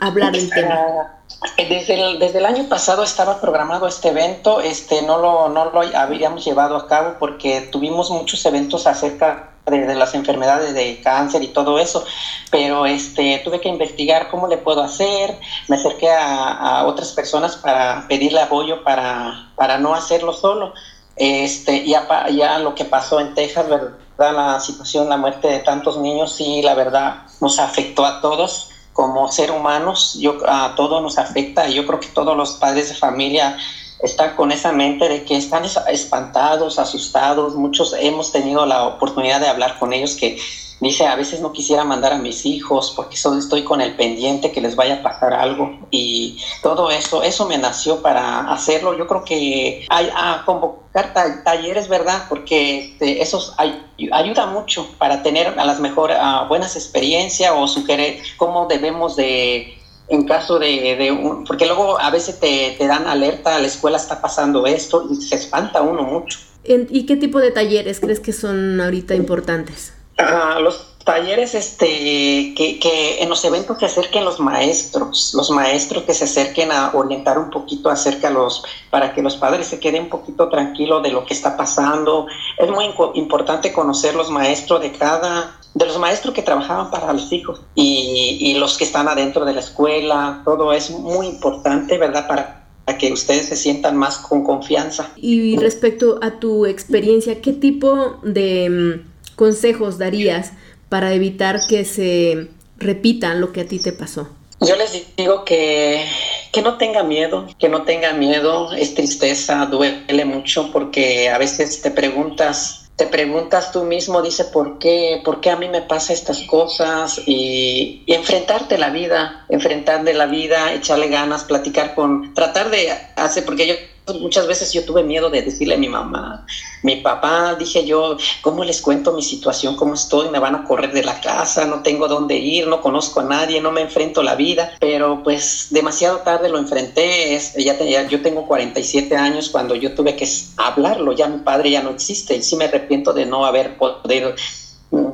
hablar 0.00 0.32
del 0.32 0.50
tema? 0.50 1.12
Desde 1.56 1.94
el, 1.94 2.18
desde 2.18 2.38
el 2.38 2.46
año 2.46 2.68
pasado 2.68 3.02
estaba 3.02 3.40
programado 3.40 3.86
este 3.86 4.08
evento, 4.08 4.60
este, 4.60 5.02
no, 5.02 5.18
lo, 5.18 5.48
no 5.48 5.70
lo 5.70 5.80
habíamos 5.96 6.44
llevado 6.44 6.76
a 6.76 6.86
cabo 6.86 7.16
porque 7.18 7.62
tuvimos 7.72 8.10
muchos 8.10 8.44
eventos 8.46 8.86
acerca 8.86 9.50
de, 9.66 9.94
las 9.94 10.14
enfermedades 10.14 10.74
de 10.74 11.00
cáncer 11.02 11.42
y 11.42 11.48
todo 11.48 11.78
eso, 11.78 12.04
pero 12.50 12.86
este, 12.86 13.40
tuve 13.44 13.60
que 13.60 13.68
investigar 13.68 14.28
cómo 14.30 14.46
le 14.46 14.58
puedo 14.58 14.82
hacer, 14.82 15.38
me 15.68 15.76
acerqué 15.76 16.10
a, 16.10 16.84
otras 16.86 17.12
personas 17.12 17.56
para 17.56 18.06
pedirle 18.08 18.40
apoyo 18.40 18.84
para, 18.84 19.50
para 19.56 19.78
no 19.78 19.94
hacerlo 19.94 20.32
solo. 20.32 20.72
Este, 21.16 21.86
ya, 21.86 22.06
ya 22.28 22.58
lo 22.58 22.74
que 22.74 22.84
pasó 22.84 23.20
en 23.20 23.34
Texas, 23.34 23.66
¿verdad? 23.68 23.96
La 24.18 24.60
situación, 24.60 25.08
la 25.08 25.16
muerte 25.16 25.48
de 25.48 25.58
tantos 25.60 25.98
niños, 25.98 26.34
sí, 26.34 26.62
la 26.62 26.74
verdad, 26.74 27.22
nos 27.40 27.58
afectó 27.58 28.04
a 28.04 28.20
todos 28.20 28.70
como 28.96 29.30
ser 29.30 29.50
humanos, 29.50 30.16
yo, 30.18 30.38
a 30.48 30.74
todos 30.74 31.02
nos 31.02 31.18
afecta 31.18 31.68
y 31.68 31.74
yo 31.74 31.86
creo 31.86 32.00
que 32.00 32.08
todos 32.08 32.34
los 32.34 32.52
padres 32.54 32.88
de 32.88 32.94
familia 32.94 33.58
están 34.00 34.34
con 34.34 34.52
esa 34.52 34.72
mente 34.72 35.06
de 35.06 35.22
que 35.22 35.36
están 35.36 35.64
espantados, 35.88 36.78
asustados. 36.78 37.54
Muchos 37.54 37.94
hemos 38.00 38.32
tenido 38.32 38.64
la 38.64 38.84
oportunidad 38.84 39.38
de 39.40 39.48
hablar 39.48 39.78
con 39.78 39.92
ellos 39.92 40.14
que 40.14 40.38
dice, 40.80 41.06
a 41.06 41.16
veces 41.16 41.40
no 41.40 41.52
quisiera 41.52 41.84
mandar 41.84 42.12
a 42.12 42.18
mis 42.18 42.44
hijos 42.44 42.92
porque 42.94 43.16
solo 43.16 43.38
estoy 43.38 43.64
con 43.64 43.80
el 43.80 43.96
pendiente 43.96 44.52
que 44.52 44.60
les 44.60 44.76
vaya 44.76 44.96
a 44.96 45.02
pasar 45.02 45.32
algo. 45.32 45.78
Y 45.90 46.38
todo 46.62 46.90
eso, 46.90 47.22
eso 47.22 47.46
me 47.46 47.58
nació 47.58 48.02
para 48.02 48.50
hacerlo. 48.52 48.96
Yo 48.96 49.06
creo 49.06 49.24
que 49.24 49.86
hay 49.88 50.10
a 50.14 50.42
convocar 50.44 51.14
talleres, 51.44 51.88
¿verdad? 51.88 52.24
Porque 52.28 52.92
este, 52.92 53.22
eso 53.22 53.54
ayuda 53.58 54.46
mucho 54.46 54.88
para 54.98 55.22
tener 55.22 55.58
a 55.58 55.64
las 55.64 55.80
mejores, 55.80 56.16
buenas 56.48 56.76
experiencias 56.76 57.52
o 57.56 57.66
sugerir 57.66 58.22
cómo 58.36 58.66
debemos 58.66 59.16
de 59.16 59.76
en 60.08 60.24
caso 60.24 60.58
de, 60.58 61.10
un, 61.10 61.44
porque 61.44 61.66
luego 61.66 61.98
a 61.98 62.10
veces 62.10 62.38
te, 62.38 62.76
dan 62.86 63.06
alerta, 63.06 63.58
la 63.58 63.66
escuela 63.66 63.96
está 63.96 64.20
pasando 64.20 64.66
esto 64.66 65.08
y 65.10 65.16
se 65.16 65.34
espanta 65.34 65.82
uno 65.82 66.02
mucho. 66.02 66.38
¿Y 66.64 67.06
qué 67.06 67.16
tipo 67.16 67.38
de 67.40 67.50
talleres 67.50 68.00
crees 68.00 68.20
que 68.20 68.32
son 68.32 68.80
ahorita 68.80 69.14
importantes? 69.14 69.92
Ah, 70.18 70.58
los 70.62 70.96
talleres 71.06 71.54
este, 71.54 72.54
que, 72.56 72.78
que, 72.80 73.22
en 73.22 73.28
los 73.28 73.44
eventos 73.44 73.78
se 73.78 73.86
acerquen 73.86 74.24
los 74.24 74.40
maestros, 74.40 75.32
los 75.36 75.50
maestros 75.50 76.02
que 76.02 76.12
se 76.12 76.24
acerquen 76.24 76.72
a 76.72 76.90
orientar 76.94 77.38
un 77.38 77.50
poquito 77.50 77.90
acerca 77.90 78.28
los, 78.28 78.64
para 78.90 79.14
que 79.14 79.22
los 79.22 79.36
padres 79.36 79.68
se 79.68 79.78
queden 79.78 80.04
un 80.04 80.08
poquito 80.08 80.48
tranquilos 80.48 81.02
de 81.04 81.10
lo 81.10 81.24
que 81.24 81.32
está 81.32 81.56
pasando. 81.56 82.26
Es 82.58 82.68
muy 82.68 82.86
importante 83.14 83.72
conocer 83.72 84.16
los 84.16 84.30
maestros 84.30 84.80
de 84.80 84.90
cada, 84.92 85.60
de 85.74 85.86
los 85.86 85.98
maestros 85.98 86.34
que 86.34 86.42
trabajaban 86.42 86.90
para 86.90 87.12
los 87.12 87.32
hijos 87.32 87.60
y, 87.76 88.38
y 88.40 88.54
los 88.54 88.76
que 88.76 88.84
están 88.84 89.06
adentro 89.06 89.44
de 89.44 89.52
la 89.52 89.60
escuela, 89.60 90.42
todo 90.44 90.72
es 90.72 90.90
muy 90.90 91.28
importante, 91.28 91.98
¿verdad? 91.98 92.26
Para 92.26 92.66
que 92.98 93.12
ustedes 93.12 93.46
se 93.48 93.56
sientan 93.56 93.96
más 93.96 94.18
con 94.18 94.44
confianza. 94.44 95.10
Y 95.16 95.56
respecto 95.56 96.18
a 96.22 96.38
tu 96.38 96.66
experiencia, 96.66 97.40
¿qué 97.40 97.52
tipo 97.52 98.18
de 98.22 98.70
mm, 98.70 99.15
consejos 99.36 99.98
darías 99.98 100.52
para 100.88 101.12
evitar 101.12 101.60
que 101.68 101.84
se 101.84 102.48
repitan 102.78 103.40
lo 103.40 103.52
que 103.52 103.62
a 103.62 103.66
ti 103.66 103.78
te 103.78 103.92
pasó? 103.92 104.28
Yo 104.60 104.74
les 104.76 105.14
digo 105.16 105.44
que, 105.44 106.02
que 106.50 106.62
no 106.62 106.78
tenga 106.78 107.02
miedo, 107.02 107.46
que 107.58 107.68
no 107.68 107.82
tenga 107.82 108.14
miedo, 108.14 108.72
es 108.72 108.94
tristeza, 108.94 109.66
duele 109.66 110.24
mucho 110.24 110.72
porque 110.72 111.28
a 111.28 111.36
veces 111.36 111.82
te 111.82 111.90
preguntas, 111.90 112.88
te 112.96 113.06
preguntas 113.06 113.72
tú 113.72 113.84
mismo, 113.84 114.22
dice, 114.22 114.46
¿por 114.46 114.78
qué? 114.78 115.20
¿Por 115.22 115.42
qué 115.42 115.50
a 115.50 115.56
mí 115.56 115.68
me 115.68 115.82
pasa 115.82 116.14
estas 116.14 116.40
cosas? 116.44 117.20
Y, 117.26 118.02
y 118.06 118.14
enfrentarte 118.14 118.78
la 118.78 118.88
vida, 118.88 119.44
enfrentar 119.50 120.02
la 120.04 120.26
vida, 120.26 120.72
echarle 120.72 121.08
ganas, 121.08 121.44
platicar 121.44 121.94
con, 121.94 122.32
tratar 122.32 122.70
de 122.70 122.92
hacer, 123.16 123.44
porque 123.44 123.66
yo 123.66 123.74
muchas 124.14 124.46
veces 124.46 124.72
yo 124.72 124.84
tuve 124.84 125.02
miedo 125.02 125.30
de 125.30 125.42
decirle 125.42 125.74
a 125.74 125.78
mi 125.78 125.88
mamá, 125.88 126.46
mi 126.82 126.96
papá, 126.96 127.54
dije 127.54 127.84
yo, 127.84 128.16
¿cómo 128.42 128.64
les 128.64 128.80
cuento 128.80 129.12
mi 129.12 129.22
situación, 129.22 129.76
cómo 129.76 129.94
estoy? 129.94 130.28
Me 130.30 130.38
van 130.38 130.54
a 130.54 130.64
correr 130.64 130.92
de 130.92 131.02
la 131.02 131.20
casa, 131.20 131.66
no 131.66 131.82
tengo 131.82 132.08
dónde 132.08 132.36
ir, 132.36 132.68
no 132.68 132.80
conozco 132.80 133.20
a 133.20 133.24
nadie, 133.24 133.60
no 133.60 133.72
me 133.72 133.82
enfrento 133.82 134.20
a 134.20 134.24
la 134.24 134.36
vida, 134.36 134.72
pero 134.80 135.22
pues 135.22 135.68
demasiado 135.70 136.18
tarde 136.18 136.48
lo 136.48 136.58
enfrenté, 136.58 137.34
es, 137.34 137.54
ya 137.54 137.76
tenía, 137.76 138.06
yo 138.06 138.22
tengo 138.22 138.46
47 138.46 139.16
años 139.16 139.50
cuando 139.50 139.74
yo 139.74 139.94
tuve 139.94 140.16
que 140.16 140.28
hablarlo, 140.56 141.12
ya 141.12 141.28
mi 141.28 141.38
padre 141.38 141.70
ya 141.70 141.82
no 141.82 141.90
existe 141.90 142.36
y 142.36 142.42
sí 142.42 142.56
me 142.56 142.66
arrepiento 142.66 143.12
de 143.12 143.26
no 143.26 143.44
haber 143.44 143.76
podido 143.76 144.34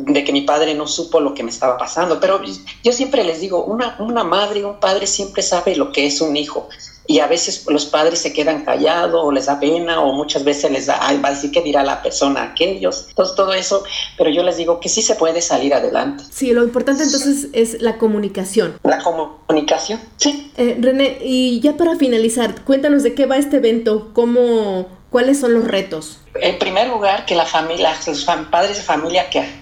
de 0.07 0.25
que 0.25 0.33
mi 0.33 0.43
padre 0.43 0.75
no 0.75 0.87
supo 0.87 1.21
lo 1.21 1.35
que 1.35 1.43
me 1.43 1.51
estaba 1.51 1.79
pasando, 1.79 2.21
pero 2.21 2.41
yo 2.83 2.93
siempre 2.93 3.25
les 3.25 3.41
digo, 3.41 3.65
una, 3.65 3.97
una 3.99 4.25
madre, 4.25 4.65
un 4.65 4.81
padre 4.81 5.07
siempre 5.07 5.43
sabe 5.43 5.77
lo 5.77 5.93
que 5.93 6.07
es 6.07 6.21
un 6.21 6.37
hijo 6.37 6.69
y 7.07 7.19
a 7.19 7.27
veces 7.27 7.65
los 7.69 7.87
padres 7.87 8.21
se 8.21 8.33
quedan 8.33 8.65
callados 8.65 9.21
o 9.23 9.33
les 9.33 9.47
da 9.47 9.59
pena 9.59 10.01
o 10.01 10.13
muchas 10.13 10.45
veces 10.45 10.71
les 10.71 10.87
da, 10.87 10.99
ay, 11.01 11.19
va 11.19 11.29
a 11.29 11.33
decir 11.33 11.51
qué 11.51 11.61
dirá 11.61 11.83
la 11.83 12.03
persona 12.03 12.43
aquellos, 12.43 13.07
entonces 13.09 13.37
todo 13.37 13.53
eso, 13.53 13.85
pero 14.17 14.31
yo 14.31 14.43
les 14.43 14.57
digo 14.57 14.81
que 14.81 14.89
sí 14.89 15.03
se 15.03 15.15
puede 15.17 15.41
salir 15.43 15.75
adelante. 15.75 16.25
Sí, 16.31 16.53
lo 16.53 16.63
importante 16.63 17.03
entonces 17.03 17.49
es 17.53 17.81
la 17.83 17.99
comunicación. 17.99 18.79
La 18.85 18.99
comunicación, 18.99 20.01
sí. 20.17 20.53
Eh, 20.57 20.77
René, 20.81 21.19
y 21.23 21.61
ya 21.61 21.77
para 21.77 21.97
finalizar, 21.97 22.63
cuéntanos 22.65 23.03
de 23.03 23.15
qué 23.15 23.27
va 23.27 23.37
este 23.37 23.57
evento, 23.57 24.11
cómo, 24.13 24.87
cuáles 25.11 25.41
son 25.41 25.55
los 25.55 25.65
retos. 25.65 26.19
En 26.35 26.59
primer 26.59 26.89
lugar, 26.89 27.27
que 27.27 27.35
la 27.35 27.47
familia, 27.47 27.95
los 28.07 28.25
padres 28.51 28.77
de 28.77 28.83
familia 28.83 29.29
que 29.29 29.62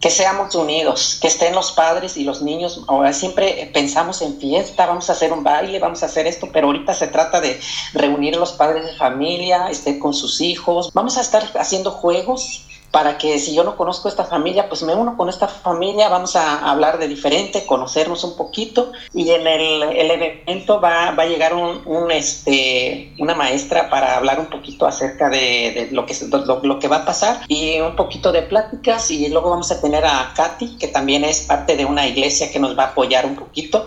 que 0.00 0.10
seamos 0.10 0.54
unidos, 0.54 1.18
que 1.20 1.28
estén 1.28 1.54
los 1.54 1.72
padres 1.72 2.16
y 2.16 2.24
los 2.24 2.42
niños. 2.42 2.84
Ahora 2.88 3.12
siempre 3.12 3.70
pensamos 3.72 4.20
en 4.22 4.38
fiesta, 4.38 4.86
vamos 4.86 5.08
a 5.08 5.14
hacer 5.14 5.32
un 5.32 5.42
baile, 5.42 5.78
vamos 5.78 6.02
a 6.02 6.06
hacer 6.06 6.26
esto, 6.26 6.50
pero 6.52 6.66
ahorita 6.66 6.92
se 6.92 7.06
trata 7.06 7.40
de 7.40 7.58
reunir 7.94 8.34
a 8.34 8.38
los 8.38 8.52
padres 8.52 8.84
de 8.84 8.94
familia, 8.96 9.68
estén 9.70 9.98
con 9.98 10.12
sus 10.12 10.40
hijos. 10.40 10.90
Vamos 10.92 11.16
a 11.16 11.22
estar 11.22 11.42
haciendo 11.58 11.90
juegos 11.90 12.66
para 12.94 13.18
que 13.18 13.40
si 13.40 13.52
yo 13.56 13.64
no 13.64 13.76
conozco 13.76 14.08
esta 14.08 14.24
familia, 14.24 14.68
pues 14.68 14.84
me 14.84 14.94
uno 14.94 15.16
con 15.16 15.28
esta 15.28 15.48
familia, 15.48 16.08
vamos 16.08 16.36
a 16.36 16.70
hablar 16.70 17.00
de 17.00 17.08
diferente, 17.08 17.66
conocernos 17.66 18.22
un 18.22 18.36
poquito 18.36 18.92
y 19.12 19.28
en 19.30 19.48
el, 19.48 19.82
el 19.82 20.10
evento 20.12 20.80
va, 20.80 21.10
va, 21.10 21.24
a 21.24 21.26
llegar 21.26 21.54
un, 21.54 22.12
este, 22.12 23.12
una 23.18 23.34
maestra 23.34 23.90
para 23.90 24.16
hablar 24.16 24.38
un 24.38 24.46
poquito 24.46 24.86
acerca 24.86 25.28
de, 25.28 25.88
lo, 25.90 26.06
que, 26.06 26.14
lo, 26.30 26.62
lo, 26.62 26.78
que 26.78 26.86
va 26.86 26.98
a 26.98 27.04
pasar 27.04 27.40
y 27.48 27.80
un 27.80 27.96
poquito 27.96 28.30
de 28.30 28.42
pláticas 28.42 29.10
y 29.10 29.26
luego 29.26 29.50
vamos 29.50 29.72
a 29.72 29.80
tener 29.80 30.04
a 30.04 30.32
Katy, 30.36 30.76
que 30.78 30.86
también 30.86 31.24
es 31.24 31.40
parte 31.40 31.76
de 31.76 31.84
una 31.84 32.06
iglesia 32.06 32.52
que 32.52 32.60
nos 32.60 32.78
va 32.78 32.84
a 32.84 32.86
apoyar 32.90 33.26
un 33.26 33.34
poquito. 33.34 33.86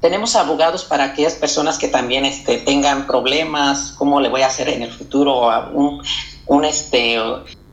Tenemos 0.00 0.34
abogados 0.34 0.82
para 0.86 1.04
aquellas 1.04 1.34
personas 1.34 1.76
que 1.76 1.88
también 1.88 2.24
este, 2.24 2.56
tengan 2.56 3.06
problemas, 3.06 3.92
cómo 3.98 4.18
le 4.18 4.30
voy 4.30 4.40
a 4.40 4.46
hacer 4.46 4.70
en 4.70 4.80
el 4.80 4.92
futuro 4.92 5.46
un, 5.74 6.02
un 6.46 6.64
este, 6.64 7.18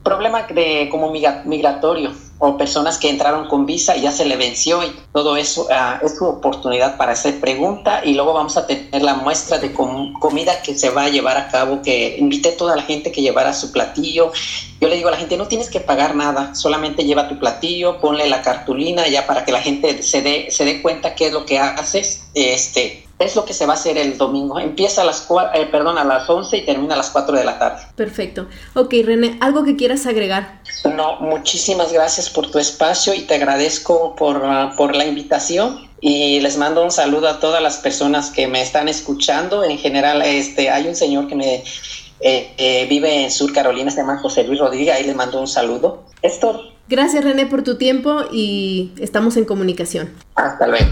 problema 0.04 0.42
de 0.42 0.88
como 0.90 1.10
migratorio 1.10 2.12
o 2.38 2.58
personas 2.58 2.98
que 2.98 3.08
entraron 3.08 3.48
con 3.48 3.64
visa 3.64 3.96
y 3.96 4.02
ya 4.02 4.12
se 4.12 4.24
le 4.24 4.36
venció 4.36 4.82
y 4.84 4.92
todo 5.12 5.36
eso 5.36 5.66
ah, 5.70 5.98
es 6.04 6.18
su 6.18 6.26
oportunidad 6.26 6.96
para 6.96 7.12
hacer 7.12 7.40
pregunta 7.40 8.02
y 8.04 8.14
luego 8.14 8.34
vamos 8.34 8.56
a 8.56 8.66
tener 8.66 9.02
la 9.02 9.14
muestra 9.14 9.58
de 9.58 9.72
comida 9.72 10.60
que 10.62 10.76
se 10.76 10.90
va 10.90 11.04
a 11.04 11.08
llevar 11.08 11.38
a 11.38 11.48
cabo 11.48 11.80
que 11.80 12.16
invité 12.18 12.50
a 12.50 12.56
toda 12.56 12.76
la 12.76 12.82
gente 12.82 13.12
que 13.12 13.22
llevara 13.22 13.54
su 13.54 13.72
platillo. 13.72 14.30
Yo 14.80 14.88
le 14.88 14.96
digo 14.96 15.08
a 15.08 15.12
la 15.12 15.16
gente 15.16 15.36
no 15.38 15.48
tienes 15.48 15.70
que 15.70 15.80
pagar 15.80 16.14
nada 16.14 16.54
solamente 16.54 17.04
lleva 17.04 17.28
tu 17.28 17.38
platillo 17.38 17.98
ponle 18.00 18.28
la 18.28 18.42
cartulina 18.42 19.08
ya 19.08 19.26
para 19.26 19.44
que 19.44 19.52
la 19.52 19.62
gente 19.62 20.02
se 20.02 20.20
dé 20.20 20.50
se 20.50 20.66
dé 20.66 20.82
cuenta 20.82 21.14
qué 21.14 21.28
es 21.28 21.32
lo 21.32 21.46
que 21.46 21.58
haces 21.58 22.24
este 22.34 23.03
es 23.18 23.36
lo 23.36 23.44
que 23.44 23.54
se 23.54 23.66
va 23.66 23.74
a 23.74 23.76
hacer 23.76 23.96
el 23.96 24.18
domingo. 24.18 24.58
Empieza 24.58 25.02
a 25.02 25.04
las, 25.04 25.26
eh, 25.54 25.66
perdón, 25.70 25.98
a 25.98 26.04
las 26.04 26.28
11 26.28 26.56
y 26.56 26.64
termina 26.64 26.94
a 26.94 26.96
las 26.96 27.10
4 27.10 27.36
de 27.36 27.44
la 27.44 27.58
tarde. 27.58 27.82
Perfecto. 27.96 28.46
Ok, 28.74 28.94
René, 29.04 29.38
¿algo 29.40 29.64
que 29.64 29.76
quieras 29.76 30.06
agregar? 30.06 30.60
No, 30.84 31.20
muchísimas 31.20 31.92
gracias 31.92 32.28
por 32.28 32.50
tu 32.50 32.58
espacio 32.58 33.14
y 33.14 33.20
te 33.22 33.36
agradezco 33.36 34.14
por, 34.16 34.42
ah, 34.44 34.72
por 34.76 34.94
la 34.94 35.06
invitación 35.06 35.88
y 36.00 36.40
les 36.40 36.58
mando 36.58 36.84
un 36.84 36.90
saludo 36.90 37.28
a 37.28 37.40
todas 37.40 37.62
las 37.62 37.78
personas 37.78 38.30
que 38.30 38.46
me 38.46 38.60
están 38.60 38.88
escuchando. 38.88 39.64
En 39.64 39.78
general, 39.78 40.20
este, 40.22 40.70
hay 40.70 40.86
un 40.86 40.94
señor 40.94 41.28
que 41.28 41.34
me 41.34 41.64
eh, 42.20 42.52
eh, 42.58 42.86
vive 42.88 43.24
en 43.24 43.30
Sur 43.30 43.52
Carolina, 43.52 43.90
se 43.90 43.98
llama 43.98 44.18
José 44.18 44.44
Luis 44.44 44.60
Rodríguez, 44.60 44.94
ahí 44.94 45.04
les 45.04 45.16
mando 45.16 45.40
un 45.40 45.46
saludo. 45.46 46.04
Es 46.20 46.40
Gracias 46.88 47.24
René 47.24 47.46
por 47.46 47.62
tu 47.62 47.76
tiempo 47.76 48.24
y 48.32 48.92
estamos 48.98 49.36
en 49.36 49.44
comunicación. 49.44 50.10
Hasta 50.34 50.66
luego. 50.66 50.90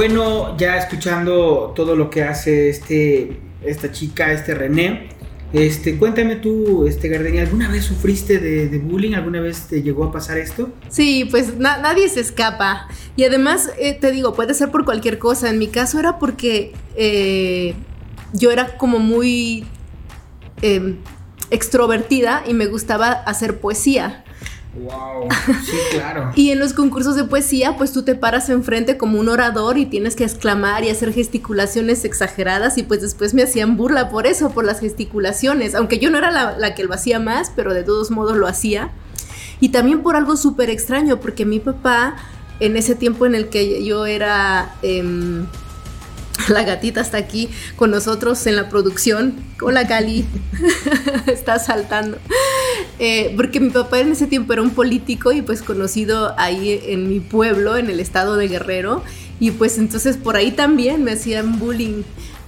Bueno, 0.00 0.56
ya 0.56 0.78
escuchando 0.78 1.74
todo 1.76 1.94
lo 1.94 2.08
que 2.08 2.22
hace 2.22 2.70
este, 2.70 3.38
esta 3.62 3.92
chica, 3.92 4.32
este 4.32 4.54
René, 4.54 5.10
este, 5.52 5.98
cuéntame 5.98 6.36
tú, 6.36 6.86
este 6.86 7.10
Gardenia, 7.10 7.42
¿alguna 7.42 7.68
vez 7.68 7.84
sufriste 7.84 8.38
de, 8.38 8.78
bullying? 8.78 9.12
¿Alguna 9.12 9.42
vez 9.42 9.66
te 9.68 9.82
llegó 9.82 10.04
a 10.04 10.10
pasar 10.10 10.38
esto? 10.38 10.70
Sí, 10.88 11.28
pues 11.30 11.58
nadie 11.58 12.08
se 12.08 12.20
escapa. 12.20 12.88
Y 13.14 13.24
además, 13.24 13.72
eh, 13.78 13.92
te 13.92 14.10
digo, 14.10 14.32
puede 14.32 14.54
ser 14.54 14.70
por 14.70 14.86
cualquier 14.86 15.18
cosa. 15.18 15.50
En 15.50 15.58
mi 15.58 15.68
caso 15.68 15.98
era 15.98 16.18
porque 16.18 16.72
eh, 16.96 17.74
yo 18.32 18.50
era 18.52 18.78
como 18.78 19.00
muy 19.00 19.66
em, 20.62 20.96
extrovertida 21.50 22.42
y 22.48 22.54
me 22.54 22.64
gustaba 22.68 23.10
hacer 23.10 23.60
poesía. 23.60 24.24
Wow, 24.74 25.28
sí, 25.64 25.76
claro. 25.90 26.30
y 26.36 26.50
en 26.50 26.60
los 26.60 26.74
concursos 26.74 27.16
de 27.16 27.24
poesía, 27.24 27.76
pues 27.76 27.92
tú 27.92 28.04
te 28.04 28.14
paras 28.14 28.48
enfrente 28.50 28.96
como 28.96 29.18
un 29.18 29.28
orador 29.28 29.78
y 29.78 29.86
tienes 29.86 30.14
que 30.14 30.22
exclamar 30.22 30.84
y 30.84 30.90
hacer 30.90 31.12
gesticulaciones 31.12 32.04
exageradas 32.04 32.78
y 32.78 32.84
pues 32.84 33.00
después 33.00 33.34
me 33.34 33.42
hacían 33.42 33.76
burla 33.76 34.10
por 34.10 34.28
eso, 34.28 34.50
por 34.50 34.64
las 34.64 34.78
gesticulaciones, 34.78 35.74
aunque 35.74 35.98
yo 35.98 36.10
no 36.10 36.18
era 36.18 36.30
la, 36.30 36.56
la 36.56 36.74
que 36.74 36.84
lo 36.84 36.94
hacía 36.94 37.18
más, 37.18 37.50
pero 37.54 37.74
de 37.74 37.82
todos 37.82 38.10
modos 38.10 38.36
lo 38.36 38.46
hacía. 38.46 38.90
Y 39.58 39.70
también 39.70 40.02
por 40.02 40.16
algo 40.16 40.36
súper 40.36 40.70
extraño, 40.70 41.20
porque 41.20 41.44
mi 41.44 41.60
papá, 41.60 42.16
en 42.60 42.76
ese 42.76 42.94
tiempo 42.94 43.26
en 43.26 43.34
el 43.34 43.48
que 43.48 43.84
yo 43.84 44.06
era... 44.06 44.74
Eh, 44.82 45.44
la 46.54 46.64
gatita 46.64 47.00
está 47.00 47.18
aquí 47.18 47.48
con 47.76 47.90
nosotros 47.90 48.46
en 48.46 48.56
la 48.56 48.68
producción. 48.68 49.34
Hola 49.62 49.86
Cali, 49.86 50.24
está 51.26 51.58
saltando. 51.58 52.18
Eh, 52.98 53.32
porque 53.36 53.60
mi 53.60 53.70
papá 53.70 54.00
en 54.00 54.12
ese 54.12 54.26
tiempo 54.26 54.52
era 54.52 54.62
un 54.62 54.70
político 54.70 55.32
y 55.32 55.42
pues 55.42 55.62
conocido 55.62 56.34
ahí 56.38 56.80
en 56.86 57.08
mi 57.08 57.20
pueblo, 57.20 57.76
en 57.76 57.88
el 57.88 58.00
estado 58.00 58.36
de 58.36 58.48
Guerrero. 58.48 59.02
Y 59.38 59.52
pues 59.52 59.78
entonces 59.78 60.16
por 60.16 60.36
ahí 60.36 60.50
también 60.50 61.04
me 61.04 61.12
hacían 61.12 61.58
bullying. 61.58 62.02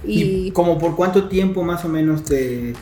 Y, 0.05 0.51
como 0.51 0.77
por 0.77 0.95
cuánto 0.97 1.29
tiempo 1.29 1.63
más 1.63 1.85
o 1.85 1.89
menos 1.89 2.23
te, 2.23 2.73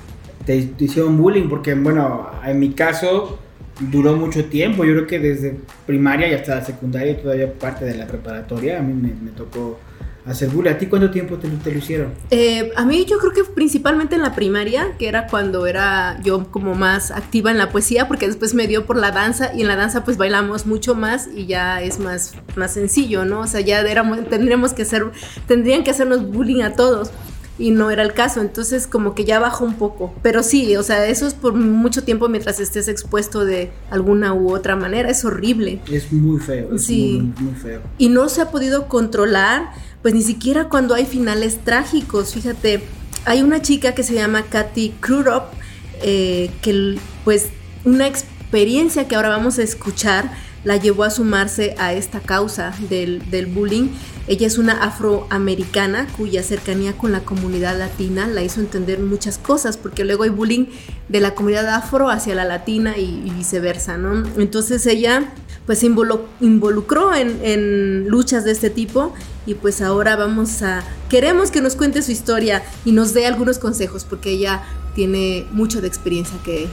te, 0.46 0.74
hicieron 0.80 1.18
bullying? 1.18 1.48
Porque 1.48 1.76
bueno, 1.76 2.32
en 2.44 2.60
mi 2.60 2.72
caso 2.72 3.38
duró 3.80 4.16
mucho 4.16 4.46
tiempo. 4.46 4.84
Yo 4.84 4.94
creo 4.94 5.08
que 5.08 5.20
desde 5.20 5.56
primaria 5.86 6.28
y 6.30 6.34
hasta 6.34 6.56
la 6.56 6.66
secundaria, 6.66 7.22
todavía 7.22 7.54
parte 7.54 7.86
de 7.86 7.96
la 7.96 8.08
preparatoria, 8.08 8.80
a 8.80 8.82
mí 8.82 8.94
me, 8.94 9.14
me 9.14 9.32
tocó 9.32 9.80
hacer 10.26 10.50
bullying. 10.50 10.72
¿A 10.72 10.78
ti 10.78 10.88
cuánto 10.88 11.10
tiempo 11.10 11.38
te, 11.38 11.48
lo 11.48 11.78
hicieron? 11.78 12.14
Eh, 12.30 12.72
a 12.76 12.86
mí 12.86 13.06
yo 13.06 13.18
creo 13.18 13.34
que 13.34 13.44
principalmente 13.44 14.16
en 14.16 14.22
la 14.22 14.36
primaria, 14.36 14.96
que 14.98 15.08
era 15.08 15.28
cuando 15.28 15.66
era 15.68 16.20
yo 16.24 16.52
como 16.52 16.76
más 16.76 17.12
activa 17.12 17.52
en 17.52 17.58
la 17.58 17.70
poesía, 17.70 18.08
porque 18.08 18.28
después 18.28 18.54
me 18.54 18.68
dio 18.68 18.86
por 18.86 18.98
la 18.98 19.12
danza 19.12 19.54
y 19.54 19.62
en 19.62 19.68
la 19.68 19.76
danza 19.76 20.04
pues 20.04 20.18
bailamos 20.18 20.66
mucho 20.66 20.96
más 20.96 21.28
y 21.34 21.46
ya 21.46 21.82
es 21.82 22.00
más, 22.00 22.34
más 22.56 22.74
sencillo, 22.74 23.26
¿no? 23.26 23.42
O 23.42 23.48
sea, 23.48 23.62
ya 23.62 23.84
tendríamos 24.30 24.74
que 24.74 24.84
hacer, 24.84 25.12
tendrían 25.48 25.84
que 25.84 25.92
hacernos 25.92 26.30
bullying 26.30 26.62
a 26.62 26.74
todos 26.74 27.12
y 27.62 27.72
no 27.72 27.92
era 27.92 28.04
el 28.04 28.14
caso, 28.14 28.42
entonces 28.42 28.88
como 28.88 29.14
que 29.16 29.24
ya 29.24 29.40
bajó 29.40 29.66
un 29.66 29.76
poco, 29.76 30.14
pero 30.22 30.44
sí, 30.44 30.76
o 30.76 30.84
sea, 30.84 31.06
eso 31.08 31.28
es 31.28 31.34
por 31.34 31.54
mucho 31.54 32.04
tiempo 32.04 32.28
mientras 32.28 32.60
estés 32.60 32.88
expuesto 32.88 33.46
de 33.46 33.72
alguna 33.90 34.34
u 34.34 34.54
otra 34.54 34.76
manera, 34.76 35.10
es 35.10 35.24
horrible. 35.24 35.80
Es 35.90 36.12
muy 36.12 36.40
feo, 36.40 36.76
es 36.76 36.86
sí. 36.86 37.34
muy, 37.38 37.50
muy 37.50 37.56
feo. 37.56 37.82
Y 37.98 38.10
no 38.10 38.30
se 38.30 38.42
ha 38.42 38.52
podido 38.52 38.88
controlar 38.88 39.72
pues 40.02 40.14
ni 40.14 40.22
siquiera 40.24 40.68
cuando 40.68 40.96
hay 40.96 41.06
finales 41.06 41.60
trágicos. 41.64 42.34
Fíjate, 42.34 42.82
hay 43.26 43.44
una 43.44 43.62
chica 43.62 43.94
que 43.94 44.04
se 44.04 44.16
llama 44.16 44.44
Katy 44.44 44.96
Krurop, 45.00 45.54
eh, 46.02 46.50
que 46.62 46.98
pues 47.24 47.50
una 47.86 48.08
experiencia 48.08 49.08
que 49.08 49.16
ahora 49.16 49.30
vamos 49.30 49.60
a 49.60 49.64
escuchar 49.64 50.32
la 50.64 50.78
llevó 50.78 51.04
a 51.04 51.10
sumarse 51.10 51.76
a 51.80 51.94
esta 51.94 52.20
causa 52.20 52.74
del, 52.90 53.30
del 53.32 53.48
bullying. 53.48 53.90
Ella 54.28 54.48
es 54.48 54.58
una 54.58 54.74
afroamericana 54.84 56.08
cuya 56.16 56.44
cercanía 56.44 56.94
con 56.94 57.12
la 57.12 57.22
comunidad 57.22 57.78
latina 57.78 58.28
la 58.28 58.44
hizo 58.44 58.62
entender 58.62 59.00
muchas 59.00 59.38
cosas, 59.38 59.78
porque 59.78 60.06
luego 60.06 60.24
hay 60.24 60.30
bullying 60.30 60.66
de 61.10 61.20
la 61.20 61.34
comunidad 61.34 61.68
afro 61.68 62.10
hacia 62.10 62.36
la 62.36 62.46
latina 62.46 62.98
y, 62.98 63.32
viceversa, 63.36 63.98
¿no? 63.98 64.24
Entonces 64.38 64.86
ella 64.86 65.34
pues 65.66 65.80
se 65.80 65.86
involucró 65.86 67.14
en, 67.14 67.40
en, 67.44 68.08
luchas 68.08 68.44
de 68.44 68.52
este 68.52 68.70
tipo 68.70 69.14
y 69.46 69.54
pues 69.56 69.82
ahora 69.82 70.16
vamos 70.16 70.62
a, 70.64 70.84
queremos 71.10 71.52
que 71.52 71.62
nos 71.62 71.76
cuente 71.76 72.02
su 72.02 72.12
historia 72.12 72.64
y 72.84 72.92
nos 72.92 73.14
dé 73.14 73.26
algunos 73.26 73.58
consejos 73.60 74.04
porque 74.04 74.32
ella 74.32 74.64
tiene 74.96 75.46
mucho 75.52 75.82
de 75.82 75.88
experiencia 75.88 76.38
que, 76.44 76.68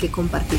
que 0.00 0.10
compartir. 0.10 0.58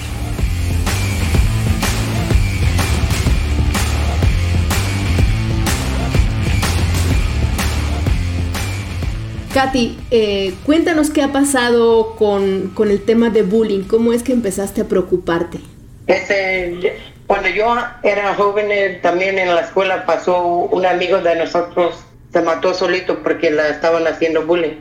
Katy, 9.53 9.99
eh, 10.09 10.55
cuéntanos 10.65 11.11
qué 11.11 11.21
ha 11.21 11.31
pasado 11.31 12.15
con, 12.15 12.71
con, 12.73 12.89
el 12.89 13.03
tema 13.03 13.29
de 13.29 13.43
bullying, 13.43 13.83
cómo 13.83 14.11
es 14.11 14.23
que 14.23 14.33
empezaste 14.33 14.81
a 14.81 14.85
preocuparte. 14.85 15.59
Este, 16.07 16.95
cuando 17.27 17.49
yo 17.49 17.75
era 18.01 18.33
joven, 18.33 18.71
eh, 18.71 18.99
también 19.03 19.37
en 19.37 19.53
la 19.53 19.61
escuela 19.61 20.07
pasó 20.07 20.43
un 20.43 20.87
amigo 20.87 21.19
de 21.19 21.35
nosotros, 21.35 22.03
se 22.31 22.41
mató 22.41 22.73
solito 22.73 23.21
porque 23.21 23.51
la 23.51 23.69
estaban 23.69 24.07
haciendo 24.07 24.43
bullying. 24.43 24.73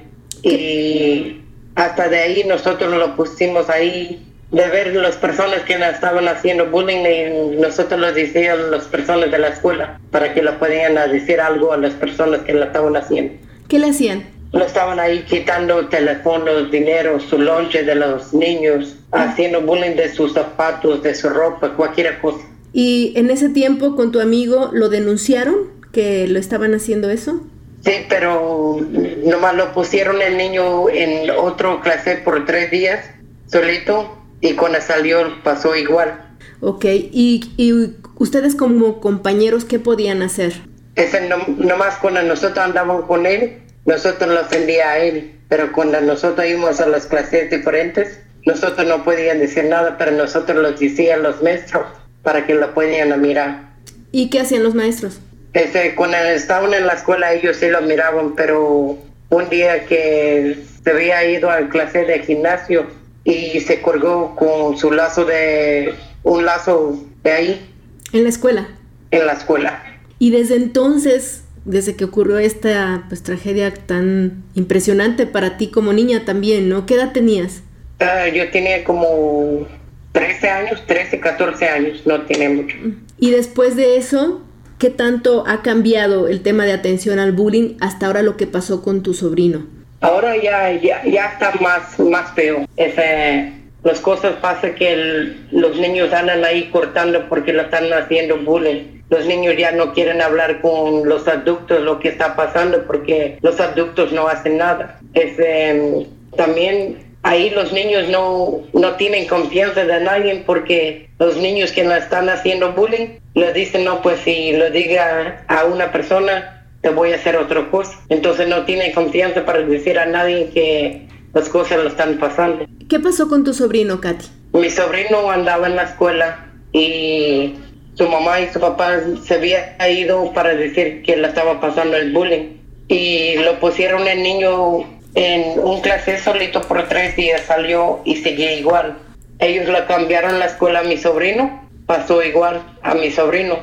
Y 0.42 1.42
hasta 1.74 2.08
de 2.08 2.18
ahí 2.18 2.44
nosotros 2.44 2.90
lo 2.96 3.14
pusimos 3.14 3.68
ahí 3.68 4.26
de 4.52 4.66
ver 4.68 4.96
las 4.96 5.16
personas 5.16 5.60
que 5.64 5.78
la 5.78 5.90
estaban 5.90 6.26
haciendo 6.28 6.70
bullying 6.70 7.04
y 7.04 7.56
nosotros 7.60 8.00
lo 8.00 8.10
decíamos 8.10 8.70
las 8.70 8.84
personas 8.84 9.30
de 9.30 9.38
la 9.38 9.48
escuela 9.48 10.00
para 10.10 10.32
que 10.32 10.42
le 10.42 10.52
podían 10.52 10.94
decir 11.12 11.42
algo 11.42 11.74
a 11.74 11.76
las 11.76 11.92
personas 11.92 12.40
que 12.40 12.54
la 12.54 12.66
estaban 12.66 12.96
haciendo. 12.96 13.34
¿Qué 13.68 13.78
le 13.78 13.90
hacían? 13.90 14.41
Lo 14.52 14.64
estaban 14.66 15.00
ahí 15.00 15.24
quitando 15.24 15.88
teléfonos, 15.88 16.70
dinero, 16.70 17.18
su 17.20 17.38
lonche 17.38 17.84
de 17.84 17.94
los 17.94 18.34
niños, 18.34 18.96
haciendo 19.10 19.62
bullying 19.62 19.96
de 19.96 20.12
sus 20.14 20.34
zapatos, 20.34 21.02
de 21.02 21.14
su 21.14 21.30
ropa, 21.30 21.74
cualquier 21.74 22.20
cosa. 22.20 22.44
¿Y 22.74 23.12
en 23.16 23.30
ese 23.30 23.48
tiempo 23.48 23.96
con 23.96 24.12
tu 24.12 24.20
amigo 24.20 24.70
lo 24.72 24.88
denunciaron 24.90 25.70
que 25.90 26.26
lo 26.28 26.38
estaban 26.38 26.74
haciendo 26.74 27.10
eso? 27.10 27.40
Sí, 27.84 27.92
pero 28.08 28.78
nomás 29.24 29.56
lo 29.56 29.72
pusieron 29.72 30.22
el 30.22 30.36
niño 30.36 30.88
en 30.90 31.30
otro 31.30 31.80
clase 31.80 32.16
por 32.16 32.44
tres 32.44 32.70
días, 32.70 33.04
solito, 33.46 34.18
y 34.40 34.52
cuando 34.52 34.80
salió 34.80 35.42
pasó 35.42 35.74
igual. 35.74 36.36
Ok, 36.60 36.84
¿y, 36.84 37.52
y 37.56 37.94
ustedes 38.18 38.54
como 38.54 39.00
compañeros 39.00 39.64
qué 39.64 39.78
podían 39.78 40.22
hacer? 40.22 40.52
Ese 40.94 41.26
no, 41.26 41.38
nomás 41.56 41.96
cuando 41.96 42.22
nosotros 42.22 42.58
andábamos 42.58 43.06
con 43.06 43.26
él, 43.26 43.61
nosotros 43.84 44.30
lo 44.30 44.40
ofendía 44.40 44.90
a 44.90 44.98
él, 44.98 45.32
pero 45.48 45.72
cuando 45.72 46.00
nosotros 46.00 46.46
íbamos 46.46 46.80
a 46.80 46.86
las 46.86 47.06
clases 47.06 47.50
diferentes, 47.50 48.20
nosotros 48.46 48.86
no 48.86 49.04
podían 49.04 49.38
decir 49.38 49.64
nada, 49.64 49.96
pero 49.98 50.12
nosotros 50.12 50.56
lo 50.56 50.72
decían 50.72 51.22
los 51.22 51.42
maestros 51.42 51.86
para 52.22 52.46
que 52.46 52.54
lo 52.54 52.72
pudieran 52.74 53.20
mirar. 53.20 53.72
¿Y 54.12 54.30
qué 54.30 54.40
hacían 54.40 54.62
los 54.62 54.74
maestros? 54.74 55.20
Ese, 55.52 55.94
cuando 55.94 56.16
estaban 56.16 56.72
en 56.74 56.86
la 56.86 56.94
escuela 56.94 57.32
ellos 57.32 57.56
sí 57.56 57.68
lo 57.68 57.82
miraban, 57.82 58.34
pero 58.34 58.98
un 59.30 59.48
día 59.50 59.84
que 59.86 60.58
se 60.82 60.90
había 60.90 61.24
ido 61.28 61.50
a 61.50 61.68
clase 61.68 62.04
de 62.04 62.20
gimnasio 62.20 62.86
y 63.24 63.60
se 63.60 63.80
colgó 63.80 64.34
con 64.36 64.76
su 64.76 64.90
lazo 64.90 65.24
de 65.24 65.94
un 66.22 66.44
lazo 66.44 66.98
de 67.22 67.32
ahí. 67.32 67.70
¿En 68.12 68.24
la 68.24 68.28
escuela? 68.28 68.68
En 69.10 69.26
la 69.26 69.32
escuela. 69.32 69.82
Y 70.18 70.30
desde 70.30 70.56
entonces 70.56 71.41
desde 71.64 71.96
que 71.96 72.04
ocurrió 72.04 72.38
esta 72.38 73.04
pues, 73.08 73.22
tragedia 73.22 73.72
tan 73.72 74.44
impresionante 74.54 75.26
para 75.26 75.56
ti 75.56 75.68
como 75.68 75.92
niña 75.92 76.24
también, 76.24 76.68
¿no? 76.68 76.86
¿Qué 76.86 76.94
edad 76.94 77.12
tenías? 77.12 77.62
Uh, 78.00 78.32
yo 78.34 78.50
tenía 78.50 78.82
como 78.84 79.66
13 80.12 80.48
años, 80.48 80.82
13, 80.86 81.20
14 81.20 81.68
años, 81.68 82.02
no 82.06 82.22
tiene 82.22 82.48
mucho. 82.48 82.76
Y 83.18 83.30
después 83.30 83.76
de 83.76 83.96
eso, 83.96 84.42
¿qué 84.78 84.90
tanto 84.90 85.44
ha 85.46 85.62
cambiado 85.62 86.28
el 86.28 86.42
tema 86.42 86.64
de 86.64 86.72
atención 86.72 87.18
al 87.18 87.32
bullying 87.32 87.76
hasta 87.80 88.06
ahora 88.06 88.22
lo 88.22 88.36
que 88.36 88.46
pasó 88.46 88.82
con 88.82 89.02
tu 89.02 89.14
sobrino? 89.14 89.66
Ahora 90.00 90.36
ya, 90.36 90.72
ya, 90.72 91.04
ya 91.04 91.26
está 91.26 91.52
más, 91.60 91.98
más 92.00 92.34
feo. 92.34 92.66
Ese, 92.76 93.52
las 93.84 94.00
cosas 94.00 94.34
pasan 94.40 94.74
que 94.74 94.92
el, 94.92 95.46
los 95.52 95.78
niños 95.78 96.12
andan 96.12 96.44
ahí 96.44 96.68
cortando 96.70 97.28
porque 97.28 97.52
lo 97.52 97.62
están 97.62 97.92
haciendo 97.92 98.36
bullying 98.38 99.01
los 99.12 99.26
niños 99.26 99.54
ya 99.58 99.72
no 99.72 99.92
quieren 99.92 100.22
hablar 100.22 100.62
con 100.62 101.06
los 101.06 101.28
adultos 101.28 101.82
lo 101.82 102.00
que 102.00 102.08
está 102.08 102.34
pasando 102.34 102.82
porque 102.86 103.38
los 103.42 103.60
adultos 103.60 104.10
no 104.10 104.26
hacen 104.26 104.56
nada. 104.56 104.98
Es, 105.12 105.38
em, 105.38 106.06
también 106.34 106.96
ahí 107.22 107.50
los 107.50 107.74
niños 107.74 108.08
no, 108.08 108.62
no 108.72 108.92
tienen 108.96 109.28
confianza 109.28 109.84
de 109.84 110.00
nadie 110.00 110.42
porque 110.46 111.10
los 111.18 111.36
niños 111.36 111.72
que 111.72 111.84
la 111.84 111.98
están 111.98 112.30
haciendo 112.30 112.72
bullying 112.72 113.18
le 113.34 113.52
dicen, 113.52 113.84
no, 113.84 114.00
pues 114.00 114.18
si 114.20 114.52
lo 114.52 114.70
diga 114.70 115.44
a 115.46 115.66
una 115.66 115.92
persona, 115.92 116.64
te 116.80 116.88
voy 116.88 117.12
a 117.12 117.16
hacer 117.16 117.36
otra 117.36 117.70
cosa. 117.70 117.92
Entonces 118.08 118.48
no 118.48 118.64
tienen 118.64 118.92
confianza 118.92 119.44
para 119.44 119.60
decir 119.60 119.98
a 119.98 120.06
nadie 120.06 120.48
que 120.54 121.06
las 121.34 121.50
cosas 121.50 121.82
lo 121.82 121.88
están 121.90 122.16
pasando. 122.16 122.64
¿Qué 122.88 122.98
pasó 122.98 123.28
con 123.28 123.44
tu 123.44 123.52
sobrino, 123.52 124.00
Katy? 124.00 124.24
Mi 124.54 124.70
sobrino 124.70 125.30
andaba 125.30 125.66
en 125.66 125.76
la 125.76 125.82
escuela 125.82 126.46
y 126.72 127.56
su 127.94 128.08
mamá 128.08 128.40
y 128.40 128.52
su 128.52 128.60
papá 128.60 129.00
se 129.22 129.34
había 129.34 129.76
ido 129.88 130.32
para 130.32 130.54
decir 130.54 131.02
que 131.02 131.16
le 131.16 131.28
estaba 131.28 131.60
pasando 131.60 131.96
el 131.96 132.12
bullying 132.12 132.56
y 132.88 133.36
lo 133.36 133.58
pusieron 133.60 134.06
el 134.06 134.22
niño 134.22 134.84
en 135.14 135.58
un 135.58 135.80
clase 135.80 136.18
solito 136.18 136.62
por 136.62 136.88
tres 136.88 137.16
días, 137.16 137.42
salió 137.42 138.00
y 138.04 138.16
seguía 138.16 138.54
igual. 138.54 138.98
Ellos 139.38 139.68
le 139.68 139.84
cambiaron 139.86 140.38
la 140.38 140.46
escuela 140.46 140.80
a 140.80 140.84
mi 140.84 140.96
sobrino, 140.96 141.68
pasó 141.86 142.22
igual 142.22 142.62
a 142.82 142.94
mi 142.94 143.10
sobrino. 143.10 143.58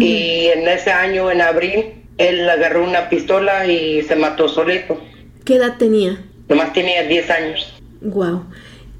Y 0.00 0.46
en 0.46 0.66
ese 0.66 0.90
año, 0.90 1.30
en 1.30 1.42
abril, 1.42 2.04
él 2.16 2.48
agarró 2.48 2.84
una 2.84 3.10
pistola 3.10 3.66
y 3.66 4.02
se 4.02 4.16
mató 4.16 4.48
solito. 4.48 4.98
¿Qué 5.44 5.56
edad 5.56 5.76
tenía? 5.78 6.24
Nomás 6.48 6.72
tenía 6.72 7.02
10 7.02 7.30
años. 7.30 7.74
Wow. 8.00 8.46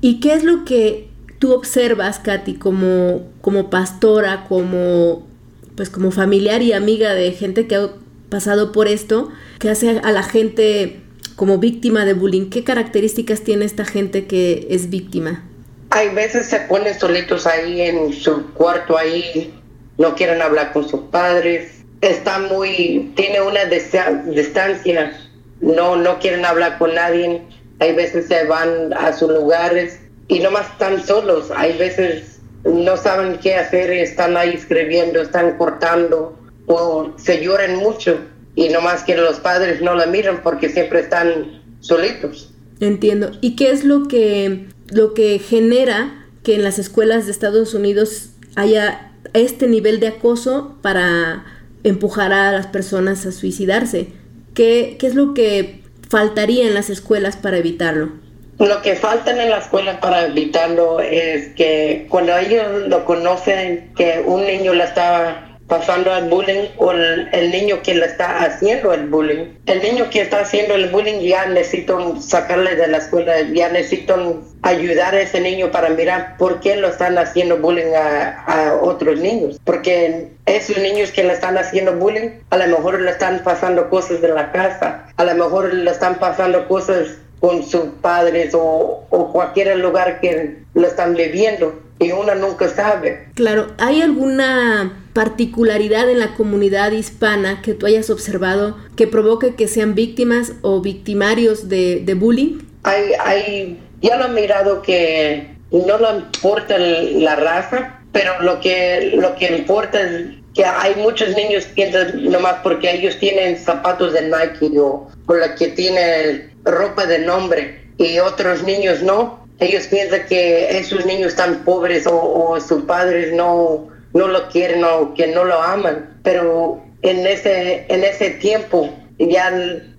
¿Y 0.03 0.21
qué 0.21 0.35
es 0.35 0.45
lo 0.45 0.65
que 0.65 1.09
tú 1.45 1.53
observas, 1.53 2.21
Katy, 2.21 2.55
como, 2.55 3.21
como 3.43 3.69
pastora, 3.69 4.47
como, 4.49 5.29
pues 5.77 5.91
como 5.91 6.11
familiar 6.11 6.63
y 6.63 6.73
amiga 6.73 7.13
de 7.13 7.33
gente 7.33 7.67
que 7.67 7.75
ha 7.75 7.91
pasado 8.31 8.73
por 8.73 8.89
esto, 8.89 9.29
que 9.59 9.69
hace 9.69 10.01
a 10.03 10.11
la 10.11 10.23
gente 10.23 11.03
como 11.37 11.59
víctima 11.59 12.07
de 12.07 12.15
bullying? 12.15 12.49
¿Qué 12.49 12.65
características 12.65 13.43
tiene 13.43 13.67
esta 13.67 13.85
gente 13.85 14.27
que 14.27 14.69
es 14.71 14.89
víctima? 14.89 15.45
Hay 15.91 16.15
veces 16.15 16.47
se 16.47 16.61
ponen 16.61 16.99
solitos 16.99 17.47
ahí 17.47 17.83
en 17.83 18.15
su 18.15 18.51
cuarto 18.55 18.97
ahí, 18.97 19.53
no 19.99 20.15
quieren 20.15 20.41
hablar 20.41 20.73
con 20.73 20.89
sus 20.89 21.01
padres, 21.11 21.85
está 22.01 22.39
muy, 22.39 23.13
tiene 23.17 23.43
una 23.43 23.67
distancia, 23.67 25.13
no, 25.61 25.97
no 25.97 26.19
quieren 26.21 26.47
hablar 26.47 26.79
con 26.79 26.95
nadie, 26.95 27.43
hay 27.81 27.95
veces 27.95 28.29
se 28.29 28.47
van 28.47 28.95
a 28.95 29.13
sus 29.13 29.31
lugares 29.31 29.99
y 30.29 30.41
nomás 30.41 30.71
están 30.71 31.05
solos, 31.05 31.51
hay 31.55 31.77
veces 31.77 32.35
no 32.65 32.97
saben 32.97 33.39
qué 33.43 33.57
hacer, 33.57 33.91
están 33.91 34.37
ahí 34.37 34.55
escribiendo, 34.55 35.21
están 35.21 35.57
cortando 35.59 36.39
o 36.67 37.13
se 37.17 37.43
lloran 37.43 37.77
mucho 37.77 38.19
y 38.55 38.69
nomás 38.69 39.03
que 39.03 39.17
los 39.17 39.39
padres 39.41 39.83
no 39.83 39.95
la 39.95 40.07
miran 40.07 40.43
porque 40.43 40.69
siempre 40.69 41.01
están 41.01 41.63
solitos. 41.81 42.51
Entiendo. 42.81 43.33
¿Y 43.41 43.57
qué 43.57 43.71
es 43.71 43.85
lo 43.85 44.09
que, 44.09 44.67
lo 44.91 45.15
que 45.15 45.39
genera 45.39 46.27
que 46.43 46.55
en 46.55 46.63
las 46.63 46.79
escuelas 46.79 47.27
de 47.27 47.33
Estados 47.33 47.75
Unidos 47.75 48.31
haya 48.57 49.13
este 49.33 49.67
nivel 49.67 50.01
de 50.01 50.09
acoso 50.09 50.77
para 50.83 51.45
empujar 51.83 52.33
a 52.33 52.53
las 52.53 52.67
personas 52.67 53.27
a 53.27 53.33
suicidarse? 53.33 54.09
¿Qué, 54.55 54.97
qué 54.99 55.07
es 55.07 55.15
lo 55.15 55.35
que 55.35 55.83
faltaría 56.09 56.67
en 56.67 56.75
las 56.75 56.91
escuelas 56.91 57.37
para 57.37 57.59
evitarlo? 57.59 58.24
Lo 58.59 58.83
que 58.83 58.95
falta 58.95 59.31
en 59.31 59.51
la 59.51 59.59
escuela 59.59 60.01
para 60.01 60.27
evitarlo 60.27 61.01
es 61.01 61.49
que 61.55 62.07
cuando 62.09 62.37
ellos 62.37 62.89
lo 62.89 63.05
conocen 63.05 63.93
que 63.97 64.23
un 64.25 64.47
niño 64.47 64.75
la 64.75 64.85
está 64.85 65.55
pasando 65.69 66.13
al 66.13 66.29
bullying 66.29 66.69
o 66.77 66.93
el, 66.93 67.51
niño 67.51 67.81
que 67.83 67.95
le 67.95 68.07
está 68.07 68.45
haciendo 68.45 68.93
el 68.93 69.09
bullying. 69.09 69.55
El 69.67 69.83
niño 69.83 70.11
que 70.11 70.21
está 70.21 70.41
haciendo 70.41 70.75
el 70.75 70.91
bullying 70.91 71.21
ya 71.21 71.47
necesito 71.47 72.21
sacarle 72.21 72.77
de 72.77 72.87
la 72.87 72.99
escuela, 72.99 73.33
ya 73.53 73.71
necesito 73.71 74.43
ayudar 74.63 75.15
a 75.15 75.23
ese 75.23 75.41
niño 75.41 75.71
para 75.71 75.89
mirar 75.91 76.37
por 76.37 76.61
qué 76.61 76.77
lo 76.77 76.89
están 76.89 77.17
haciendo 77.19 77.57
bullying 77.59 77.95
a, 77.95 78.45
a 78.45 78.75
otros 78.75 79.19
niños. 79.19 79.59
Porque 79.65 80.29
esos 80.47 80.77
niños 80.79 81.11
que 81.11 81.25
le 81.25 81.33
están 81.33 81.57
haciendo 81.57 81.95
bullying, 81.95 82.31
a 82.51 82.59
lo 82.59 82.67
mejor 82.67 83.01
le 83.01 83.11
están 83.11 83.43
pasando 83.43 83.89
cosas 83.89 84.21
de 84.21 84.29
la 84.29 84.53
casa, 84.53 85.07
a 85.17 85.25
lo 85.25 85.35
mejor 85.35 85.73
le 85.73 85.91
están 85.91 86.17
pasando 86.17 86.69
cosas 86.69 87.19
con 87.45 87.63
sus 87.63 87.89
padres 88.01 88.55
o, 88.55 89.05
o 89.11 89.31
cualquier 89.31 89.77
lugar 89.77 90.19
que 90.23 90.61
lo 90.73 90.87
están 90.87 91.15
viviendo 91.15 91.79
y 91.99 92.11
uno 92.11 92.35
nunca 92.35 92.71
sabe. 92.71 93.29
Claro, 93.35 93.67
¿hay 93.77 94.01
alguna 94.01 95.05
particularidad 95.13 96.09
en 96.09 96.21
la 96.21 96.37
comunidad 96.37 96.93
hispana 96.93 97.61
que 97.61 97.75
tú 97.75 97.85
hayas 97.85 98.09
observado 98.09 98.79
que 98.97 99.07
provoque 99.07 99.57
que 99.57 99.69
sean 99.69 99.95
víctimas 99.95 100.55
o 100.63 100.81
victimarios 100.81 101.69
de, 101.69 102.01
de 102.03 102.15
bullying? 102.15 102.61
Hay, 102.85 103.13
hay, 103.23 103.79
ya 104.01 104.17
lo 104.17 104.25
he 104.25 104.41
mirado 104.41 104.81
que 104.81 105.55
no 105.71 105.99
le 105.99 106.17
importa 106.17 106.79
la 106.79 107.37
raza, 107.37 108.01
pero 108.13 108.41
lo 108.41 108.59
que, 108.61 109.13
lo 109.17 109.35
que 109.35 109.55
importa 109.55 110.01
es 110.01 110.29
que 110.55 110.65
hay 110.65 110.95
muchos 110.95 111.37
niños 111.37 111.67
que 111.77 111.91
nomás 112.15 112.55
porque 112.63 112.91
ellos 112.91 113.19
tienen 113.19 113.59
zapatos 113.59 114.15
de 114.15 114.23
Nike 114.23 114.79
o, 114.79 115.11
o 115.27 115.35
la 115.35 115.55
que 115.57 115.69
tiene 115.69 116.54
ropa 116.65 117.07
de 117.07 117.21
nombre 117.21 117.85
y 117.99 118.19
otros 118.19 118.63
niños 118.63 119.03
no, 119.03 119.47
ellos 119.61 119.87
piensan 119.87 120.27
que 120.27 120.79
esos 120.79 121.07
niños 121.07 121.29
están 121.29 121.65
pobres 121.65 122.07
o, 122.11 122.59
sus 122.61 122.83
padres 122.85 123.33
no, 123.33 123.89
no 124.13 124.29
lo 124.29 124.49
quieren 124.49 124.85
o 124.85 125.15
que 125.15 125.29
no 125.29 125.45
lo 125.45 125.63
aman, 125.63 126.19
pero 126.23 126.83
en 127.03 127.27
ese, 127.27 127.87
en 127.89 128.03
ese 128.05 128.31
tiempo 128.31 128.93
ya 129.19 129.51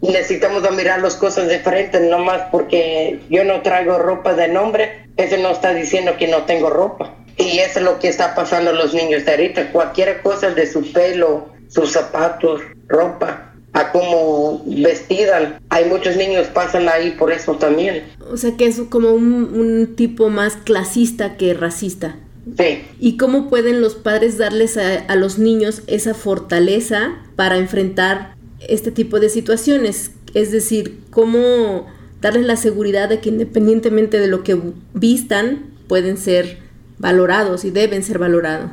necesitamos 0.02 0.70
mirar 0.76 1.02
las 1.02 1.16
cosas 1.16 1.50
diferentes, 1.50 2.02
no 2.02 2.20
más 2.20 2.44
porque 2.52 3.22
yo 3.30 3.44
no 3.44 3.62
traigo 3.62 3.98
ropa 3.98 4.34
de 4.34 4.50
nombre, 4.50 5.08
eso 5.16 5.38
no 5.38 5.52
está 5.52 5.74
diciendo 5.74 6.18
que 6.18 6.28
no 6.28 6.44
tengo 6.44 6.70
ropa. 6.70 7.16
Y 7.38 7.60
es 7.60 7.80
lo 7.82 8.00
que 8.00 8.08
está 8.08 8.34
pasando 8.34 8.72
a 8.72 8.74
los 8.74 8.94
niños 8.94 9.26
de 9.26 9.32
ahorita, 9.32 9.72
cualquier 9.72 10.22
cosa 10.22 10.52
de 10.52 10.68
su 10.68 10.92
pelo, 10.92 11.50
sus 11.70 11.92
zapatos, 11.92 12.62
ropa, 12.88 13.54
a 13.76 13.92
cómo 13.92 14.64
vestidan. 14.66 15.60
Hay 15.70 15.86
muchos 15.86 16.16
niños 16.16 16.48
pasan 16.48 16.88
ahí 16.88 17.12
por 17.12 17.32
eso 17.32 17.56
también. 17.56 18.04
O 18.32 18.38
sea 18.38 18.56
que 18.56 18.68
es 18.68 18.80
como 18.90 19.12
un, 19.12 19.96
tipo 19.98 20.30
más 20.30 20.56
clasista 20.56 21.36
que 21.36 21.54
racista. 21.54 22.16
Sí. 22.58 22.84
¿Y 23.00 23.18
cómo 23.18 23.50
pueden 23.50 23.82
los 23.82 23.96
padres 23.96 24.38
darles 24.38 24.78
a, 24.78 25.16
los 25.16 25.40
niños 25.40 25.82
esa 25.88 26.14
fortaleza 26.14 27.16
para 27.36 27.58
enfrentar 27.58 28.36
este 28.66 28.92
tipo 28.92 29.20
de 29.20 29.28
situaciones? 29.28 30.12
Es 30.34 30.52
decir, 30.52 31.02
¿cómo 31.10 31.86
darles 32.22 32.46
la 32.46 32.56
seguridad 32.56 33.10
de 33.10 33.20
que 33.20 33.28
independientemente 33.28 34.20
de 34.20 34.28
lo 34.28 34.44
que 34.44 34.58
vistan, 34.94 35.66
pueden 35.90 36.18
ser 36.18 36.60
valorados 36.98 37.66
y 37.66 37.72
deben 37.72 38.04
ser 38.04 38.20
valorados? 38.20 38.72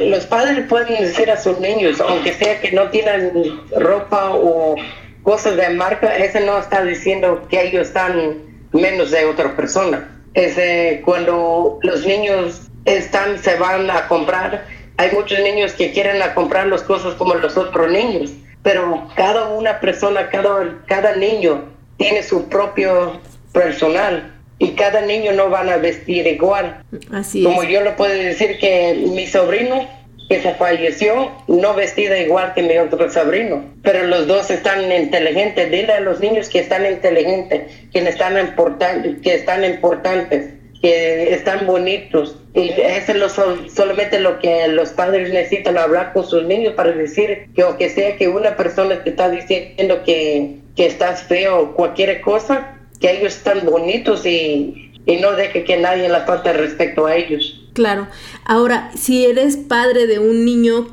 Los 0.00 0.26
padres 0.26 0.66
pueden 0.68 1.02
decir 1.02 1.30
a 1.30 1.36
sus 1.36 1.58
niños, 1.58 2.00
aunque 2.00 2.32
sea 2.32 2.60
que 2.60 2.72
no 2.72 2.88
tienen 2.90 3.60
ropa 3.76 4.30
o 4.34 4.76
cosas 5.22 5.56
de 5.56 5.68
marca, 5.70 6.16
ese 6.16 6.40
no 6.40 6.58
está 6.58 6.84
diciendo 6.84 7.46
que 7.48 7.62
ellos 7.62 7.88
están 7.88 8.42
menos 8.72 9.10
de 9.10 9.24
otra 9.24 9.54
persona. 9.56 10.08
Ese, 10.34 11.02
cuando 11.04 11.78
los 11.82 12.06
niños 12.06 12.62
están, 12.84 13.38
se 13.38 13.56
van 13.56 13.90
a 13.90 14.08
comprar, 14.08 14.66
hay 14.96 15.10
muchos 15.12 15.38
niños 15.40 15.72
que 15.72 15.92
quieren 15.92 16.22
a 16.22 16.34
comprar 16.34 16.66
las 16.66 16.82
cosas 16.82 17.14
como 17.14 17.34
los 17.34 17.56
otros 17.56 17.90
niños, 17.90 18.32
pero 18.62 19.08
cada 19.16 19.48
una 19.48 19.80
persona, 19.80 20.28
cada, 20.30 20.78
cada 20.86 21.16
niño 21.16 21.64
tiene 21.96 22.22
su 22.22 22.48
propio 22.48 23.20
personal 23.52 24.31
y 24.62 24.70
cada 24.72 25.00
niño 25.00 25.32
no 25.32 25.50
van 25.50 25.68
a 25.68 25.76
vestir 25.76 26.24
igual. 26.26 26.84
Así 27.10 27.42
Como 27.42 27.64
yo 27.64 27.80
lo 27.80 27.96
puedo 27.96 28.14
decir 28.14 28.58
que 28.58 28.94
mi 28.94 29.26
sobrino 29.26 29.88
que 30.28 30.40
se 30.40 30.54
falleció 30.54 31.32
no 31.48 31.74
vestida 31.74 32.16
igual 32.18 32.54
que 32.54 32.62
mi 32.62 32.78
otro 32.78 33.10
sobrino, 33.10 33.64
pero 33.82 34.06
los 34.06 34.28
dos 34.28 34.50
están 34.50 34.90
inteligentes. 34.92 35.68
Dile 35.70 35.92
a 35.92 36.00
los 36.00 36.20
niños 36.20 36.48
que 36.48 36.60
están 36.60 36.86
inteligentes, 36.86 37.72
que 37.92 37.98
están 37.98 38.38
importantes, 38.38 39.20
que 39.20 39.34
están 39.34 39.64
importantes, 39.64 40.54
que 40.80 41.34
están 41.34 41.66
bonitos. 41.66 42.36
Y 42.54 42.70
eso 42.70 43.12
es 43.12 43.72
solamente 43.74 44.20
lo 44.20 44.38
que 44.38 44.68
los 44.68 44.90
padres 44.90 45.32
necesitan 45.32 45.76
hablar 45.76 46.12
con 46.12 46.24
sus 46.24 46.44
niños 46.44 46.74
para 46.74 46.92
decir 46.92 47.48
que 47.56 47.62
aunque 47.62 47.90
sea 47.90 48.16
que 48.16 48.28
una 48.28 48.56
persona 48.56 49.02
te 49.02 49.10
está 49.10 49.28
diciendo 49.28 50.02
que, 50.04 50.58
que 50.76 50.86
estás 50.86 51.24
feo 51.24 51.60
o 51.60 51.74
cualquier 51.74 52.20
cosa, 52.20 52.78
que 53.02 53.18
ellos 53.18 53.34
están 53.34 53.66
bonitos 53.66 54.24
y, 54.24 54.92
y 55.04 55.16
no 55.16 55.32
deje 55.32 55.64
que 55.64 55.76
nadie 55.76 56.08
la 56.08 56.24
falta 56.24 56.52
respecto 56.52 57.06
a 57.06 57.16
ellos. 57.16 57.60
Claro. 57.74 58.08
Ahora, 58.44 58.90
si 58.96 59.26
eres 59.26 59.56
padre 59.56 60.06
de 60.06 60.18
un 60.18 60.44
niño 60.44 60.88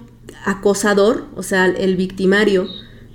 acosador, 0.45 1.25
o 1.35 1.43
sea, 1.43 1.65
el 1.65 1.95
victimario, 1.95 2.67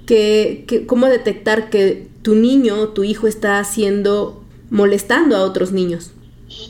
que, 0.06 0.84
¿cómo 0.86 1.06
detectar 1.06 1.70
que 1.70 2.06
tu 2.22 2.34
niño 2.34 2.80
o 2.80 2.88
tu 2.88 3.04
hijo 3.04 3.26
está 3.26 3.58
haciendo, 3.58 4.44
molestando 4.70 5.36
a 5.36 5.42
otros 5.42 5.72
niños? 5.72 6.12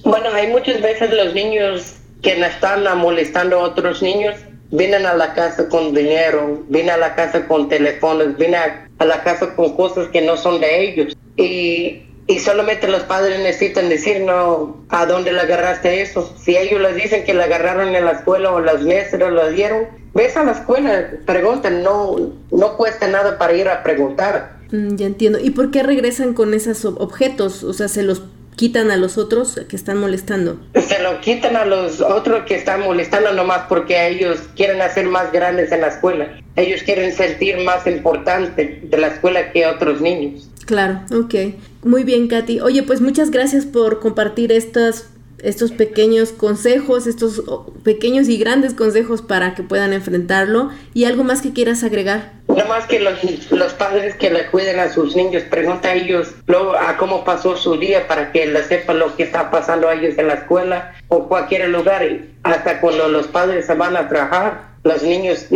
Bueno, 0.05 0.29
hay 0.33 0.49
muchas 0.49 0.81
veces 0.81 1.13
los 1.13 1.35
niños 1.35 1.97
que 2.23 2.41
están 2.41 2.85
molestando 2.99 3.61
a 3.61 3.65
otros 3.65 4.03
niños 4.03 4.35
vienen 4.71 5.05
a 5.05 5.15
la 5.15 5.35
casa 5.35 5.69
con 5.69 5.95
dinero, 5.95 6.65
vienen 6.69 6.93
a 6.93 6.97
la 6.97 7.15
casa 7.15 7.47
con 7.47 7.69
teléfonos, 7.69 8.37
vienen 8.37 8.61
a, 8.61 8.89
a 8.99 9.05
la 9.05 9.23
casa 9.23 9.55
con 9.55 9.77
cosas 9.77 10.09
que 10.09 10.23
no 10.23 10.37
son 10.37 10.61
de 10.61 10.85
ellos. 10.85 11.17
Y 11.37 12.03
y 12.27 12.39
solamente 12.39 12.89
los 12.89 13.03
padres 13.03 13.41
necesitan 13.41 13.89
decir 13.89 14.21
no 14.21 14.85
a 14.89 15.07
dónde 15.07 15.33
le 15.33 15.41
agarraste 15.41 16.01
eso. 16.01 16.35
Si 16.41 16.57
ellos 16.57 16.81
les 16.81 16.97
dicen 16.97 17.25
que 17.25 17.35
le 17.35 17.43
agarraron 17.43 17.95
en 17.95 18.05
la 18.05 18.13
escuela 18.13 18.53
o 18.53 18.61
las 18.61 18.83
maestras 18.83 19.31
lo 19.31 19.51
dieron, 19.51 19.87
ves 20.15 20.37
a 20.37 20.45
la 20.45 20.53
escuela, 20.53 21.11
preguntan, 21.27 21.83
no, 21.83 22.17
no 22.51 22.77
cuesta 22.77 23.09
nada 23.09 23.37
para 23.39 23.53
ir 23.53 23.69
a 23.69 23.83
preguntar. 23.83 24.57
Mm, 24.71 24.97
ya 24.97 25.07
entiendo. 25.07 25.39
¿Y 25.39 25.51
por 25.51 25.71
qué 25.71 25.83
regresan 25.83 26.33
con 26.33 26.55
esos 26.55 26.85
objetos? 26.85 27.63
O 27.63 27.75
sea, 27.75 27.89
se 27.89 28.03
los 28.03 28.23
quitan 28.57 28.91
a 28.91 28.97
los 28.97 29.19
otros 29.19 29.61
que 29.69 29.77
están 29.77 29.99
molestando. 29.99 30.59
Se 30.75 31.03
lo 31.03 31.21
quitan 31.21 31.57
a 31.57 31.65
los 31.65 32.01
otros 32.01 32.45
que 32.45 32.55
están 32.55 32.81
molestando 32.81 33.33
nomás 33.33 33.63
porque 33.69 34.09
ellos 34.09 34.39
quieren 34.55 34.81
hacer 34.81 35.07
más 35.07 35.33
grandes 35.33 35.73
en 35.73 35.81
la 35.81 35.89
escuela. 35.89 36.41
Ellos 36.57 36.83
quieren 36.85 37.13
sentir 37.13 37.59
más 37.59 37.87
importante 37.87 38.81
de 38.83 38.99
la 38.99 39.09
escuela 39.09 39.53
que 39.53 39.67
otros 39.67 40.01
niños. 40.01 40.49
Claro, 40.67 41.01
ok. 41.13 41.35
Muy 41.83 42.05
bien, 42.05 42.29
Katy. 42.29 42.61
Oye, 42.61 42.83
pues 42.83 43.01
muchas 43.01 43.31
gracias 43.31 43.67
por 43.67 44.01
compartir 44.01 44.51
estas, 44.51 45.11
estos 45.43 45.73
pequeños 45.73 46.33
consejos, 46.33 47.07
estos 47.07 47.43
pequeños 47.83 48.29
y 48.29 48.39
grandes 48.39 48.73
consejos 48.73 49.21
para 49.21 49.55
que 49.55 49.63
puedan 49.63 49.93
enfrentarlo. 49.93 50.71
¿Y 50.95 51.05
algo 51.05 51.23
más 51.23 51.43
que 51.43 51.53
quieras 51.53 51.85
agregar? 51.85 52.33
Nada 52.49 52.67
más 52.67 52.87
que 52.87 53.01
los, 53.01 53.51
los 53.51 53.73
padres 53.75 54.15
que 54.17 54.31
le 54.31 54.47
cuiden 54.47 54.79
a 54.79 54.91
sus 54.91 55.15
niños, 55.17 55.43
pregunta 55.45 55.89
a 55.89 55.95
ellos 55.95 56.35
luego 56.47 56.75
a 56.75 56.97
cómo 56.97 57.25
pasó 57.25 57.57
su 57.57 57.77
día 57.77 58.07
para 58.07 58.33
que 58.33 58.47
le 58.47 58.63
sepan 58.63 58.99
lo 58.99 59.15
que 59.17 59.25
está 59.25 59.51
pasando 59.51 59.89
a 59.89 59.95
ellos 59.95 60.17
en 60.17 60.29
la 60.29 60.35
escuela 60.35 60.95
o 61.09 61.29
cualquier 61.29 61.69
lugar. 61.69 62.07
Hasta 62.43 62.81
cuando 62.81 63.09
los 63.09 63.27
padres 63.27 63.67
se 63.67 63.75
van 63.75 63.97
a 63.97 64.09
trabajar, 64.09 64.75
los 64.85 65.03
niños 65.03 65.47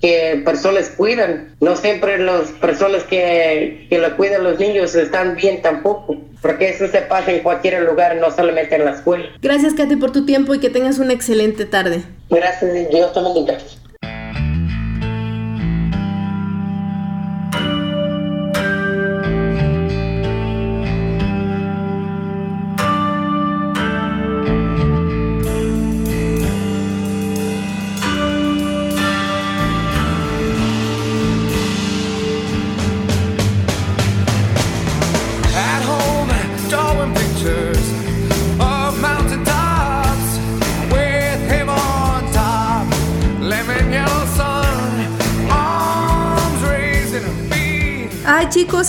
que, 0.00 0.42
personas 0.44 0.90
cuidan, 0.96 1.54
no 1.60 1.76
siempre 1.76 2.18
las 2.18 2.50
personas 2.52 3.04
que, 3.04 3.86
que 3.88 3.98
le 3.98 4.10
cuidan 4.12 4.40
a 4.40 4.44
los 4.44 4.58
niños 4.58 4.94
están 4.94 5.36
bien 5.36 5.62
tampoco. 5.62 6.16
Porque 6.42 6.68
eso 6.68 6.86
se 6.86 7.00
pasa 7.02 7.32
en 7.32 7.40
cualquier 7.40 7.82
lugar, 7.82 8.16
no 8.16 8.30
solamente 8.30 8.76
en 8.76 8.84
la 8.84 8.92
escuela. 8.92 9.26
Gracias, 9.42 9.74
Katy, 9.74 9.96
por 9.96 10.12
tu 10.12 10.26
tiempo 10.26 10.54
y 10.54 10.60
que 10.60 10.70
tengas 10.70 10.98
una 10.98 11.12
excelente 11.12 11.64
tarde. 11.64 12.02
Gracias, 12.30 12.90
Dios 12.90 13.12
te 13.12 13.20
bendiga. 13.20 13.58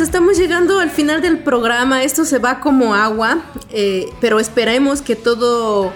Estamos 0.01 0.37
llegando 0.37 0.79
al 0.79 0.91
final 0.91 1.21
del 1.21 1.39
programa. 1.39 2.03
Esto 2.03 2.25
se 2.25 2.39
va 2.39 2.59
como 2.59 2.93
agua, 2.93 3.43
eh, 3.71 4.09
pero 4.21 4.39
esperemos 4.39 5.01
que 5.01 5.15
todo 5.15 5.91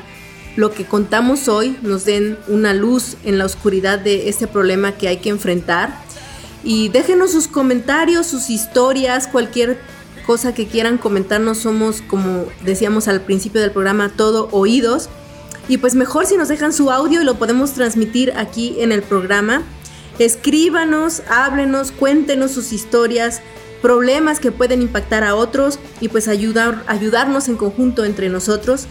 lo 0.55 0.71
que 0.71 0.85
contamos 0.85 1.47
hoy 1.47 1.77
nos 1.81 2.05
den 2.05 2.37
una 2.47 2.73
luz 2.73 3.17
en 3.23 3.37
la 3.37 3.45
oscuridad 3.45 3.99
de 3.99 4.29
este 4.29 4.47
problema 4.47 4.93
que 4.93 5.07
hay 5.07 5.17
que 5.17 5.29
enfrentar. 5.29 5.93
Y 6.63 6.89
déjenos 6.89 7.31
sus 7.31 7.47
comentarios, 7.47 8.27
sus 8.27 8.49
historias, 8.49 9.27
cualquier 9.27 9.79
cosa 10.25 10.53
que 10.53 10.67
quieran 10.67 10.97
comentarnos. 10.97 11.59
Somos, 11.59 12.01
como 12.01 12.45
decíamos 12.63 13.07
al 13.07 13.21
principio 13.21 13.61
del 13.61 13.71
programa, 13.71 14.09
todo 14.09 14.49
oídos. 14.51 15.09
Y 15.67 15.77
pues 15.77 15.95
mejor 15.95 16.25
si 16.25 16.37
nos 16.37 16.47
dejan 16.47 16.73
su 16.73 16.91
audio 16.91 17.21
y 17.21 17.25
lo 17.25 17.35
podemos 17.35 17.73
transmitir 17.73 18.33
aquí 18.35 18.77
en 18.79 18.91
el 18.91 19.03
programa. 19.03 19.63
Escríbanos, 20.17 21.21
háblenos, 21.29 21.91
cuéntenos 21.91 22.51
sus 22.51 22.73
historias, 22.73 23.41
problemas 23.81 24.39
que 24.39 24.51
pueden 24.51 24.81
impactar 24.81 25.23
a 25.23 25.35
otros 25.35 25.77
y 25.99 26.07
pues 26.09 26.27
ayudar, 26.27 26.83
ayudarnos 26.87 27.47
en 27.49 27.57
conjunto 27.57 28.05
entre 28.05 28.29
nosotros. 28.29 28.85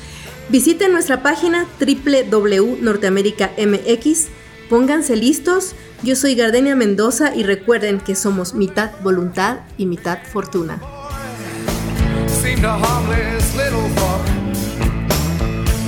Visiten 0.49 0.93
nuestra 0.93 1.23
página 1.23 1.67
www.norteamericamx. 1.79 4.27
Pónganse 4.69 5.15
listos. 5.17 5.75
Yo 6.03 6.17
soy 6.17 6.35
Gardenia 6.35 6.75
Mendoza 6.77 7.35
y 7.35 7.45
recuerden 7.45 8.01
que 8.01 8.15
somos 8.15 8.55
mitad 8.55 8.91
voluntad 9.03 9.61
y 9.77 9.85
mitad 9.87 10.19
fortuna. 10.25 10.81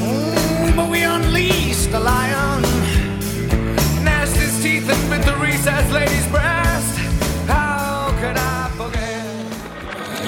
Mm, 0.01 0.79
teeth 4.63 5.69
and 5.69 5.93
lady's. 5.93 6.72